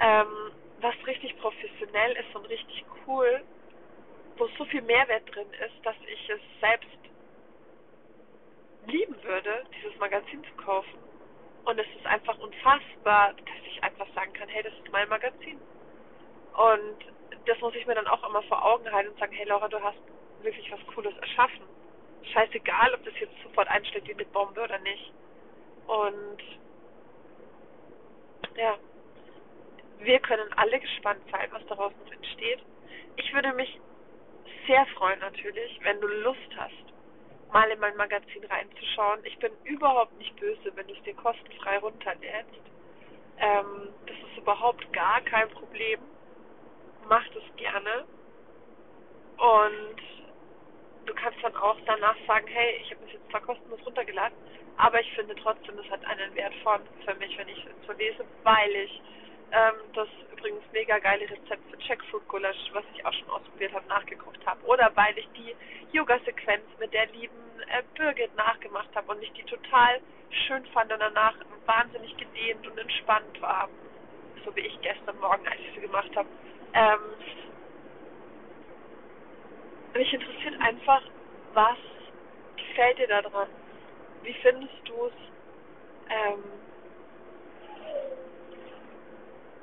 ähm, 0.00 0.52
was 0.80 0.94
richtig 1.06 1.38
professionell 1.38 2.12
ist 2.12 2.34
und 2.34 2.48
richtig 2.48 2.84
cool, 3.06 3.42
wo 4.40 4.48
so 4.56 4.64
viel 4.64 4.80
Mehrwert 4.82 5.22
drin 5.34 5.46
ist, 5.52 5.84
dass 5.84 5.96
ich 6.06 6.30
es 6.30 6.40
selbst 6.60 6.88
lieben 8.86 9.22
würde, 9.22 9.64
dieses 9.76 9.96
Magazin 9.98 10.42
zu 10.42 10.52
kaufen. 10.64 10.98
Und 11.66 11.78
es 11.78 11.86
ist 11.94 12.06
einfach 12.06 12.38
unfassbar, 12.38 13.34
dass 13.34 13.66
ich 13.66 13.84
einfach 13.84 14.06
sagen 14.14 14.32
kann, 14.32 14.48
hey, 14.48 14.62
das 14.62 14.72
ist 14.72 14.90
mein 14.90 15.08
Magazin. 15.10 15.60
Und 16.54 16.96
das 17.46 17.60
muss 17.60 17.74
ich 17.74 17.86
mir 17.86 17.94
dann 17.94 18.06
auch 18.06 18.26
immer 18.26 18.42
vor 18.44 18.64
Augen 18.64 18.90
halten 18.90 19.10
und 19.10 19.18
sagen, 19.18 19.32
hey 19.32 19.46
Laura, 19.46 19.68
du 19.68 19.80
hast 19.82 19.98
wirklich 20.42 20.72
was 20.72 20.80
Cooles 20.94 21.14
erschaffen. 21.18 21.66
Scheißegal, 22.32 22.94
ob 22.94 23.04
das 23.04 23.14
jetzt 23.20 23.34
sofort 23.42 23.68
einschlägt 23.68 24.08
wie 24.08 24.14
eine 24.14 24.24
Bombe 24.24 24.62
oder 24.62 24.78
nicht. 24.78 25.12
Und 25.86 26.42
ja, 28.56 28.78
wir 29.98 30.18
können 30.20 30.50
alle 30.56 30.80
gespannt 30.80 31.20
sein, 31.30 31.48
was 31.50 31.64
daraus 31.66 31.92
noch 32.02 32.12
entsteht. 32.12 32.60
Ich 33.16 33.34
würde 33.34 33.52
mich 33.52 33.78
sehr 34.70 34.86
freuen 34.94 35.18
natürlich, 35.18 35.80
wenn 35.82 36.00
du 36.00 36.06
Lust 36.06 36.50
hast, 36.56 37.52
mal 37.52 37.68
in 37.72 37.80
mein 37.80 37.96
Magazin 37.96 38.44
reinzuschauen. 38.44 39.18
Ich 39.24 39.36
bin 39.38 39.50
überhaupt 39.64 40.16
nicht 40.16 40.36
böse, 40.36 40.70
wenn 40.76 40.86
du 40.86 40.94
es 40.94 41.02
dir 41.02 41.14
kostenfrei 41.14 41.78
runterlädst. 41.78 42.62
Ähm, 43.38 43.88
das 44.06 44.16
ist 44.16 44.38
überhaupt 44.38 44.92
gar 44.92 45.22
kein 45.22 45.48
Problem. 45.48 45.98
Mach 47.08 47.26
das 47.34 47.42
gerne. 47.56 48.04
Und 49.38 50.00
du 51.06 51.14
kannst 51.14 51.42
dann 51.42 51.56
auch 51.56 51.78
danach 51.86 52.16
sagen, 52.28 52.46
hey, 52.46 52.80
ich 52.80 52.92
habe 52.92 53.04
es 53.06 53.12
jetzt 53.14 53.28
zwar 53.30 53.40
kostenlos 53.40 53.84
runtergeladen, 53.84 54.38
aber 54.76 55.00
ich 55.00 55.12
finde 55.14 55.34
trotzdem, 55.34 55.76
es 55.80 55.90
hat 55.90 56.04
einen 56.04 56.32
Wert 56.36 56.54
von 56.62 56.80
für 57.04 57.14
mich, 57.16 57.36
wenn 57.36 57.48
ich 57.48 57.66
es 57.66 57.86
so 57.88 57.92
lese, 57.94 58.24
weil 58.44 58.70
ich 58.70 59.02
ähm, 59.52 59.74
das 59.94 60.08
übrigens 60.32 60.62
mega 60.72 60.98
geile 60.98 61.28
Rezept 61.28 61.62
für 61.70 61.78
Jackfruit 61.80 62.26
Gulasch, 62.28 62.70
was 62.72 62.84
ich 62.94 63.04
auch 63.04 63.12
schon 63.12 63.30
ausprobiert 63.30 63.72
habe, 63.72 63.86
nachgekocht 63.88 64.44
habe. 64.46 64.64
Oder 64.66 64.90
weil 64.94 65.16
ich 65.18 65.28
die 65.36 65.54
Yoga-Sequenz 65.92 66.64
mit 66.78 66.92
der 66.92 67.06
lieben 67.06 67.60
äh, 67.68 67.82
Birgit 67.96 68.34
nachgemacht 68.36 68.88
habe 68.94 69.12
und 69.12 69.22
ich 69.22 69.32
die 69.32 69.44
total 69.44 70.00
schön 70.46 70.64
fand 70.66 70.92
und 70.92 71.00
danach 71.00 71.34
wahnsinnig 71.66 72.16
gedehnt 72.16 72.66
und 72.66 72.78
entspannt 72.78 73.42
war. 73.42 73.68
So 74.44 74.54
wie 74.54 74.60
ich 74.60 74.80
gestern 74.82 75.18
Morgen, 75.20 75.46
als 75.46 75.58
ich 75.58 75.74
sie 75.74 75.80
gemacht 75.80 76.14
habe. 76.16 76.28
Ähm, 76.72 76.98
mich 79.94 80.12
interessiert 80.12 80.54
einfach, 80.60 81.02
was 81.52 81.78
gefällt 82.56 82.98
dir 82.98 83.08
da 83.08 83.22
dran? 83.22 83.48
Wie 84.22 84.34
findest 84.34 84.74
du 84.84 85.06
es? 85.06 85.12
Ähm, 86.10 86.69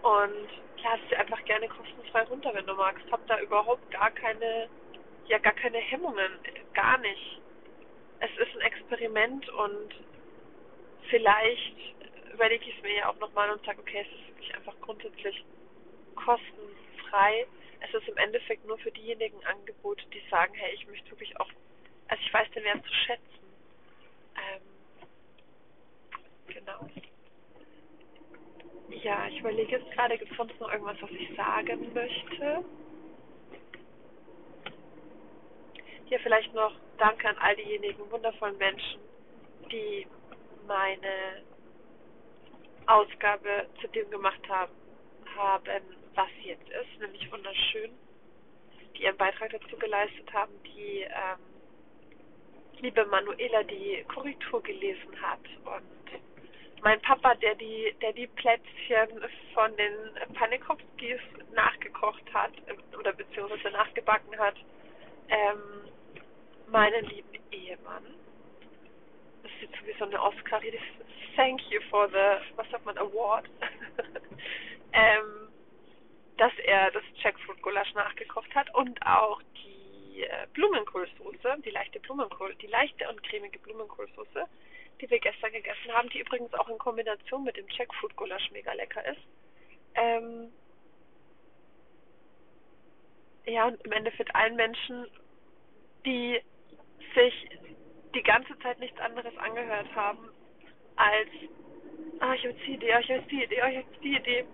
und 0.07 0.47
lad 0.83 0.99
sie 1.09 1.17
einfach 1.17 1.43
gerne 1.43 1.67
kostenfrei 1.67 2.23
runter, 2.23 2.53
wenn 2.53 2.65
du 2.65 2.73
magst. 2.75 3.03
Hab 3.11 3.25
da 3.27 3.39
überhaupt 3.41 3.91
gar 3.91 4.09
keine, 4.11 4.69
ja 5.27 5.37
gar 5.39 5.53
keine 5.53 5.79
Hemmungen, 5.79 6.31
gar 6.73 6.97
nicht. 6.99 7.41
Es 8.19 8.31
ist 8.37 8.55
ein 8.55 8.61
Experiment 8.61 9.49
und 9.49 9.95
vielleicht 11.09 11.75
überlege 12.33 12.65
ich 12.69 12.77
es 12.77 12.83
mir 12.83 12.95
ja 12.95 13.09
auch 13.09 13.19
nochmal 13.19 13.49
und 13.49 13.63
sage, 13.65 13.79
okay, 13.79 14.05
es 14.07 14.19
ist 14.19 14.27
wirklich 14.29 14.55
einfach 14.55 14.79
grundsätzlich 14.81 15.43
kostenfrei. 16.15 17.45
Es 17.81 17.93
ist 17.93 18.07
im 18.07 18.17
Endeffekt 18.17 18.65
nur 18.65 18.77
für 18.77 18.91
diejenigen 18.91 19.43
Angebote, 19.45 20.05
die 20.13 20.21
sagen, 20.29 20.53
hey, 20.55 20.73
ich 20.73 20.87
möchte 20.87 21.11
wirklich 21.11 21.37
auch, 21.39 21.49
also 22.07 22.23
ich 22.23 22.33
weiß 22.33 22.49
den 22.51 22.63
Wert 22.63 22.83
zu 22.85 22.93
schätzen. 22.93 23.53
Ähm, 24.35 24.61
genau. 26.47 26.89
Ja, 28.89 29.27
ich 29.27 29.39
überlege 29.39 29.77
jetzt 29.77 29.91
gerade, 29.91 30.17
gibt 30.17 30.31
es 30.31 30.37
sonst 30.37 30.59
noch 30.59 30.71
irgendwas, 30.71 31.01
was 31.01 31.11
ich 31.11 31.35
sagen 31.35 31.93
möchte? 31.93 32.63
Hier 36.05 36.19
vielleicht 36.21 36.53
noch 36.53 36.73
Danke 36.97 37.27
an 37.27 37.37
all 37.39 37.55
diejenigen 37.55 38.09
wundervollen 38.09 38.57
Menschen, 38.57 38.99
die 39.71 40.07
meine 40.65 41.43
Ausgabe 42.87 43.67
zu 43.81 43.87
dem 43.89 44.09
gemacht 44.09 44.41
haben, 44.47 44.71
haben, 45.35 45.83
was 46.15 46.29
jetzt 46.43 46.67
ist, 46.69 46.99
nämlich 46.99 47.31
wunderschön, 47.31 47.91
die 48.95 49.03
ihren 49.03 49.17
Beitrag 49.17 49.51
dazu 49.51 49.77
geleistet 49.77 50.31
haben, 50.33 50.51
die 50.63 51.01
ähm, 51.01 51.39
liebe 52.79 53.05
Manuela 53.05 53.63
die 53.63 54.03
Korrektur 54.07 54.63
gelesen 54.63 55.21
hat 55.21 55.41
und 55.65 56.21
mein 56.81 57.01
Papa, 57.01 57.35
der 57.35 57.55
die, 57.55 57.93
der 58.01 58.13
die 58.13 58.27
Plätzchen 58.27 59.09
von 59.53 59.75
den 59.77 59.93
Panikowskis 60.33 61.19
nachgekocht 61.53 62.33
hat 62.33 62.51
oder 62.97 63.13
beziehungsweise 63.13 63.71
nachgebacken 63.71 64.37
hat, 64.37 64.55
ähm, 65.29 65.89
meinen 66.67 67.05
lieben 67.05 67.39
Ehemann. 67.51 68.03
Das 69.43 69.51
ist 69.53 69.61
jetzt 69.61 69.79
sowieso 69.79 70.05
eine 70.05 70.21
Oscar. 70.21 70.61
Thank 71.35 71.61
you 71.69 71.79
for 71.89 72.07
the, 72.09 72.41
was 72.55 72.69
sagt 72.71 72.85
man, 72.85 72.97
Award. 72.97 73.45
ähm, 74.93 75.49
dass 76.37 76.53
er 76.63 76.91
das 76.91 77.03
Jackfruit 77.15 77.61
Gulasch 77.61 77.93
nachgekocht 77.93 78.53
hat 78.53 78.73
und 78.75 79.01
auch 79.05 79.41
die 79.55 80.21
äh, 80.21 80.47
Blumenkohlsoße, 80.53 81.57
die 81.65 81.71
leichte 81.71 81.99
Blumenkohl, 81.99 82.55
die 82.55 82.67
leichte 82.67 83.09
und 83.09 83.21
cremige 83.23 83.59
Blumenkohlsoße 83.59 84.47
die 85.01 85.09
wir 85.09 85.19
gestern 85.19 85.51
gegessen 85.51 85.91
haben, 85.93 86.09
die 86.09 86.19
übrigens 86.19 86.53
auch 86.53 86.69
in 86.69 86.77
Kombination 86.77 87.43
mit 87.43 87.57
dem 87.57 87.67
Jackfruit 87.69 88.15
Gulasch 88.15 88.51
mega 88.51 88.73
lecker 88.73 89.05
ist. 89.05 89.21
Ähm 89.95 90.51
ja, 93.45 93.67
und 93.67 93.81
im 93.85 93.91
Endeffekt 93.91 94.33
allen 94.35 94.55
Menschen, 94.55 95.07
die 96.05 96.41
sich 97.15 97.49
die 98.13 98.23
ganze 98.23 98.57
Zeit 98.59 98.79
nichts 98.79 98.99
anderes 98.99 99.35
angehört 99.37 99.93
haben 99.95 100.29
als 100.95 101.29
ah, 102.19 102.33
ich 102.33 102.43
habe 102.43 102.53
die 102.65 102.73
Idee, 102.73 102.93
ah, 102.93 102.99
ich 102.99 103.11
habe 103.11 103.21
die 103.23 103.43
Idee, 103.43 103.61
ah, 103.61 103.69
ich 103.69 103.77
habe 103.77 103.97
die 104.01 104.15
Idee. 104.15 104.45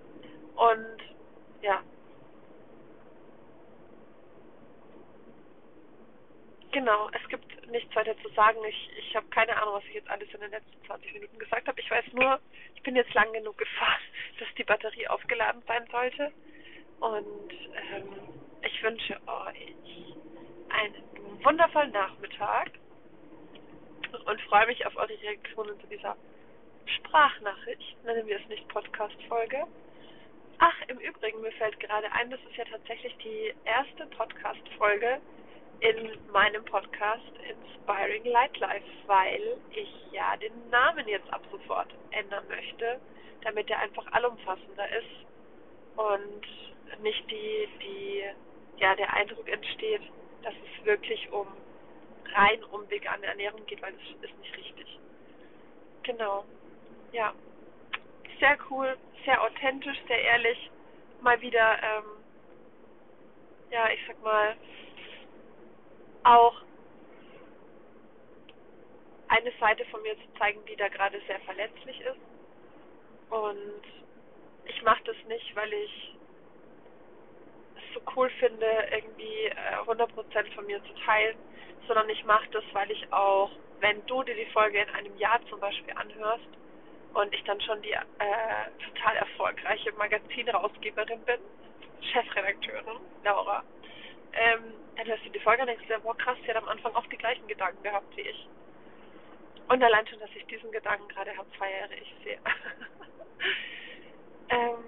Und 0.56 0.97
ja, 1.62 1.82
Genau, 6.73 7.08
es 7.12 7.29
gibt 7.29 7.45
nichts 7.73 7.93
weiter 7.95 8.15
zu 8.21 8.29
sagen. 8.29 8.59
Ich, 8.67 8.89
ich 8.97 9.15
habe 9.15 9.27
keine 9.27 9.55
Ahnung, 9.62 9.75
was 9.75 9.83
ich 9.86 9.95
jetzt 9.95 10.09
alles 10.09 10.33
in 10.33 10.39
den 10.39 10.51
letzten 10.51 10.86
20 10.86 11.13
Minuten 11.13 11.38
gesagt 11.38 11.67
habe. 11.67 11.79
Ich 11.81 11.91
weiß 11.91 12.05
nur, 12.13 12.39
ich 12.75 12.83
bin 12.83 12.95
jetzt 12.95 13.13
lang 13.13 13.31
genug 13.33 13.57
gefahren, 13.57 14.01
dass 14.39 14.47
die 14.57 14.63
Batterie 14.63 15.07
aufgeladen 15.07 15.62
sein 15.67 15.86
sollte. 15.91 16.31
Und 16.99 17.51
ähm, 17.91 18.13
ich 18.62 18.81
wünsche 18.81 19.19
euch 19.27 20.15
einen 20.69 21.43
wundervollen 21.43 21.91
Nachmittag 21.91 22.71
und 24.25 24.41
freue 24.41 24.67
mich 24.67 24.86
auf 24.86 24.95
eure 24.95 25.19
Reaktionen 25.21 25.79
zu 25.81 25.88
dieser 25.88 26.15
Sprachnachricht, 26.86 28.03
nennen 28.05 28.27
wir 28.27 28.39
es 28.39 28.47
nicht 28.47 28.67
Podcast-Folge. 28.69 29.65
Ach, 30.59 30.75
im 30.88 30.99
Übrigen, 30.99 31.41
mir 31.41 31.51
fällt 31.53 31.79
gerade 31.79 32.12
ein, 32.12 32.29
das 32.29 32.39
ist 32.49 32.55
ja 32.55 32.65
tatsächlich 32.65 33.15
die 33.17 33.53
erste 33.65 34.05
Podcast-Folge, 34.15 35.19
in 35.84 36.17
meinem 36.32 36.63
Podcast 36.63 37.22
Inspiring 37.50 38.24
Light 38.24 38.58
Life, 38.58 38.86
weil 39.06 39.58
ich 39.72 39.89
ja 40.13 40.38
den 40.38 40.69
Namen 40.69 41.06
jetzt 41.10 41.32
ab 41.34 41.41
sofort 41.52 41.89
ändern 42.12 42.48
möchte, 42.48 43.02
damit 43.41 43.69
er 43.69 43.80
einfach 43.80 44.06
allumfassender 44.13 44.88
ist 44.98 45.26
und 45.98 47.04
nicht 47.04 47.30
die, 47.30 47.67
die, 47.82 48.24
ja, 48.78 48.96
der 48.96 49.13
Eindruck 49.13 49.48
entsteht, 49.50 50.02
dass 50.41 50.54
es 50.54 50.86
wirklich 50.86 51.30
um 51.34 51.48
rein 52.34 52.63
um 52.72 52.89
vegane 52.89 53.26
Ernährung 53.26 53.65
geht, 53.65 53.82
weil 53.82 53.91
das 53.91 54.30
ist 54.30 54.39
nicht 54.39 54.58
richtig. 54.58 55.00
Genau. 56.04 56.46
Ja. 57.12 57.34
Sehr 58.39 58.58
cool, 58.69 58.98
sehr 59.26 59.41
authentisch, 59.41 59.98
sehr 60.08 60.22
ehrlich. 60.22 60.72
Mal 61.19 61.39
wieder, 61.41 61.78
ähm, 61.84 62.04
ja, 63.69 63.89
ich 63.89 64.00
sag 64.08 64.22
mal, 64.24 64.56
auch 66.23 66.55
eine 69.27 69.51
Seite 69.59 69.86
von 69.86 70.01
mir 70.03 70.15
zu 70.15 70.39
zeigen, 70.39 70.63
die 70.65 70.75
da 70.75 70.88
gerade 70.89 71.19
sehr 71.27 71.39
verletzlich 71.41 71.99
ist. 72.01 72.19
Und 73.29 73.81
ich 74.65 74.81
mache 74.83 75.03
das 75.05 75.15
nicht, 75.27 75.55
weil 75.55 75.73
ich 75.73 76.15
es 77.75 77.93
so 77.93 78.01
cool 78.15 78.29
finde, 78.39 78.67
irgendwie 78.91 79.51
100% 79.88 80.36
äh, 80.36 80.51
von 80.51 80.65
mir 80.65 80.83
zu 80.83 80.93
teilen, 81.05 81.38
sondern 81.88 82.07
ich 82.09 82.23
mache 82.25 82.47
das, 82.51 82.63
weil 82.73 82.89
ich 82.91 83.12
auch, 83.12 83.51
wenn 83.79 84.05
du 84.05 84.23
dir 84.23 84.36
die 84.36 84.51
Folge 84.51 84.79
in 84.79 84.89
einem 84.89 85.17
Jahr 85.17 85.39
zum 85.49 85.59
Beispiel 85.59 85.93
anhörst 85.95 86.47
und 87.13 87.33
ich 87.33 87.43
dann 87.43 87.59
schon 87.62 87.81
die 87.81 87.91
äh, 87.91 87.99
total 88.88 89.15
erfolgreiche 89.17 89.91
Magazinrausgeberin 89.93 91.21
bin, 91.25 91.39
Chefredakteurin 92.01 92.99
Laura, 93.23 93.63
ähm, 94.33 94.83
dann 94.95 95.08
hörst 95.08 95.25
du 95.25 95.29
die 95.29 95.39
Folge 95.39 95.62
und 95.62 95.67
denkst 95.67 95.88
dir, 95.88 95.99
boah 95.99 96.17
krass, 96.17 96.38
sie 96.43 96.49
hat 96.49 96.58
am 96.58 96.67
Anfang 96.67 96.93
auch 96.95 97.06
die 97.08 97.17
gleichen 97.17 97.47
Gedanken 97.47 97.82
gehabt 97.84 98.15
wie 98.15 98.21
ich. 98.21 98.47
Und 99.69 99.82
allein 99.82 100.06
schon, 100.08 100.19
dass 100.19 100.29
ich 100.36 100.45
diesen 100.45 100.71
Gedanken 100.71 101.08
gerade 101.08 101.36
habe, 101.36 101.49
feiere 101.58 101.89
ich 101.91 102.13
sehr. 102.23 102.38
ähm, 104.49 104.84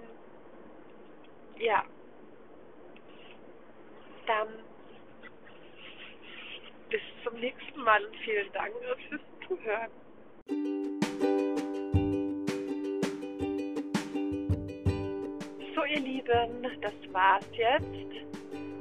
ja. 1.58 1.84
Dann 4.26 4.48
bis 6.90 7.00
zum 7.24 7.40
nächsten 7.40 7.82
Mal 7.82 8.04
und 8.04 8.16
vielen 8.18 8.52
Dank 8.52 8.74
fürs 9.08 9.20
Zuhören. 9.46 9.90
So, 15.74 15.84
ihr 15.84 16.00
Lieben, 16.00 16.80
das 16.80 17.12
war's 17.12 17.46
jetzt. 17.52 18.35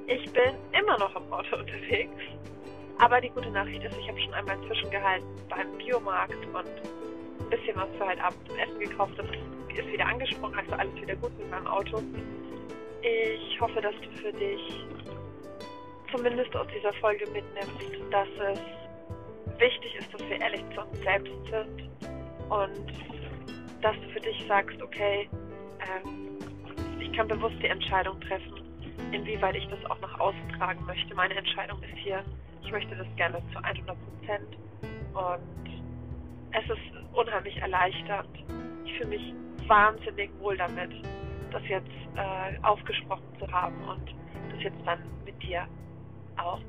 Ich 0.07 0.31
bin 0.31 0.55
immer 0.71 0.97
noch 0.99 1.15
im 1.15 1.33
Auto 1.33 1.55
unterwegs. 1.59 2.21
Aber 2.97 3.19
die 3.19 3.29
gute 3.29 3.49
Nachricht 3.49 3.83
ist, 3.83 3.97
ich 3.97 4.07
habe 4.07 4.19
schon 4.21 4.33
einmal 4.33 4.57
zwischengehalten 4.67 5.27
beim 5.49 5.77
Biomarkt 5.77 6.33
und 6.33 6.55
ein 6.55 7.49
bisschen 7.49 7.75
was 7.75 7.89
für 7.97 8.05
heute 8.05 8.23
Abend 8.23 8.47
zum 8.47 8.57
Essen 8.57 8.79
gekauft. 8.79 9.13
Das 9.17 9.25
ist 9.77 9.91
wieder 9.91 10.05
angesprochen, 10.05 10.55
also 10.57 10.71
alles 10.73 10.95
wieder 10.95 11.15
gut 11.17 11.37
mit 11.37 11.49
meinem 11.51 11.67
Auto. 11.67 12.01
Ich 13.01 13.59
hoffe, 13.59 13.81
dass 13.81 13.93
du 13.95 14.09
für 14.21 14.31
dich 14.31 14.85
zumindest 16.15 16.55
aus 16.55 16.67
dieser 16.73 16.93
Folge 16.93 17.25
mitnimmst, 17.31 18.11
dass 18.11 18.27
es 18.53 19.59
wichtig 19.59 19.95
ist, 19.99 20.13
dass 20.13 20.21
wir 20.29 20.39
ehrlich 20.39 20.63
zu 20.73 20.81
uns 20.81 20.99
selbst 21.03 21.33
sind 21.49 21.89
und 22.49 22.93
dass 23.81 23.95
du 23.95 24.09
für 24.13 24.21
dich 24.21 24.43
sagst, 24.47 24.81
okay, 24.81 25.29
ähm, 25.81 26.37
ich 26.99 27.11
kann 27.13 27.27
bewusst 27.27 27.55
die 27.61 27.67
Entscheidung 27.67 28.19
treffen, 28.21 28.64
inwieweit 29.11 29.55
ich 29.55 29.67
das 29.67 29.83
auch 29.89 29.99
nach 30.01 30.19
außen 30.19 30.49
tragen 30.57 30.85
möchte. 30.85 31.13
Meine 31.15 31.35
Entscheidung 31.35 31.81
ist 31.83 31.97
hier, 31.97 32.23
ich 32.63 32.71
möchte 32.71 32.95
das 32.95 33.07
gerne 33.15 33.41
zu 33.53 33.63
100 33.63 33.97
Prozent 33.97 34.57
und 35.13 35.65
es 36.51 36.69
ist 36.69 37.13
unheimlich 37.13 37.57
erleichternd. 37.57 38.29
Ich 38.85 38.93
fühle 38.97 39.09
mich 39.09 39.33
wahnsinnig 39.67 40.31
wohl 40.39 40.57
damit, 40.57 40.91
das 41.51 41.61
jetzt 41.67 41.89
äh, 42.15 42.63
aufgesprochen 42.63 43.25
zu 43.39 43.51
haben 43.51 43.75
und 43.87 44.13
das 44.51 44.63
jetzt 44.63 44.77
dann 44.85 44.99
mit 45.25 45.41
dir 45.43 45.67
auch 46.37 46.59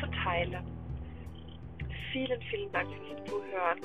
zu 0.00 0.06
teilen. 0.24 0.64
Vielen, 2.12 2.40
vielen 2.42 2.72
Dank 2.72 2.88
fürs 2.88 3.24
Zuhören 3.28 3.78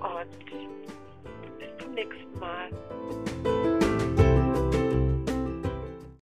und 0.00 1.58
bis 1.58 1.84
zum 1.84 1.92
nächsten 1.92 2.38
Mal. 2.38 3.87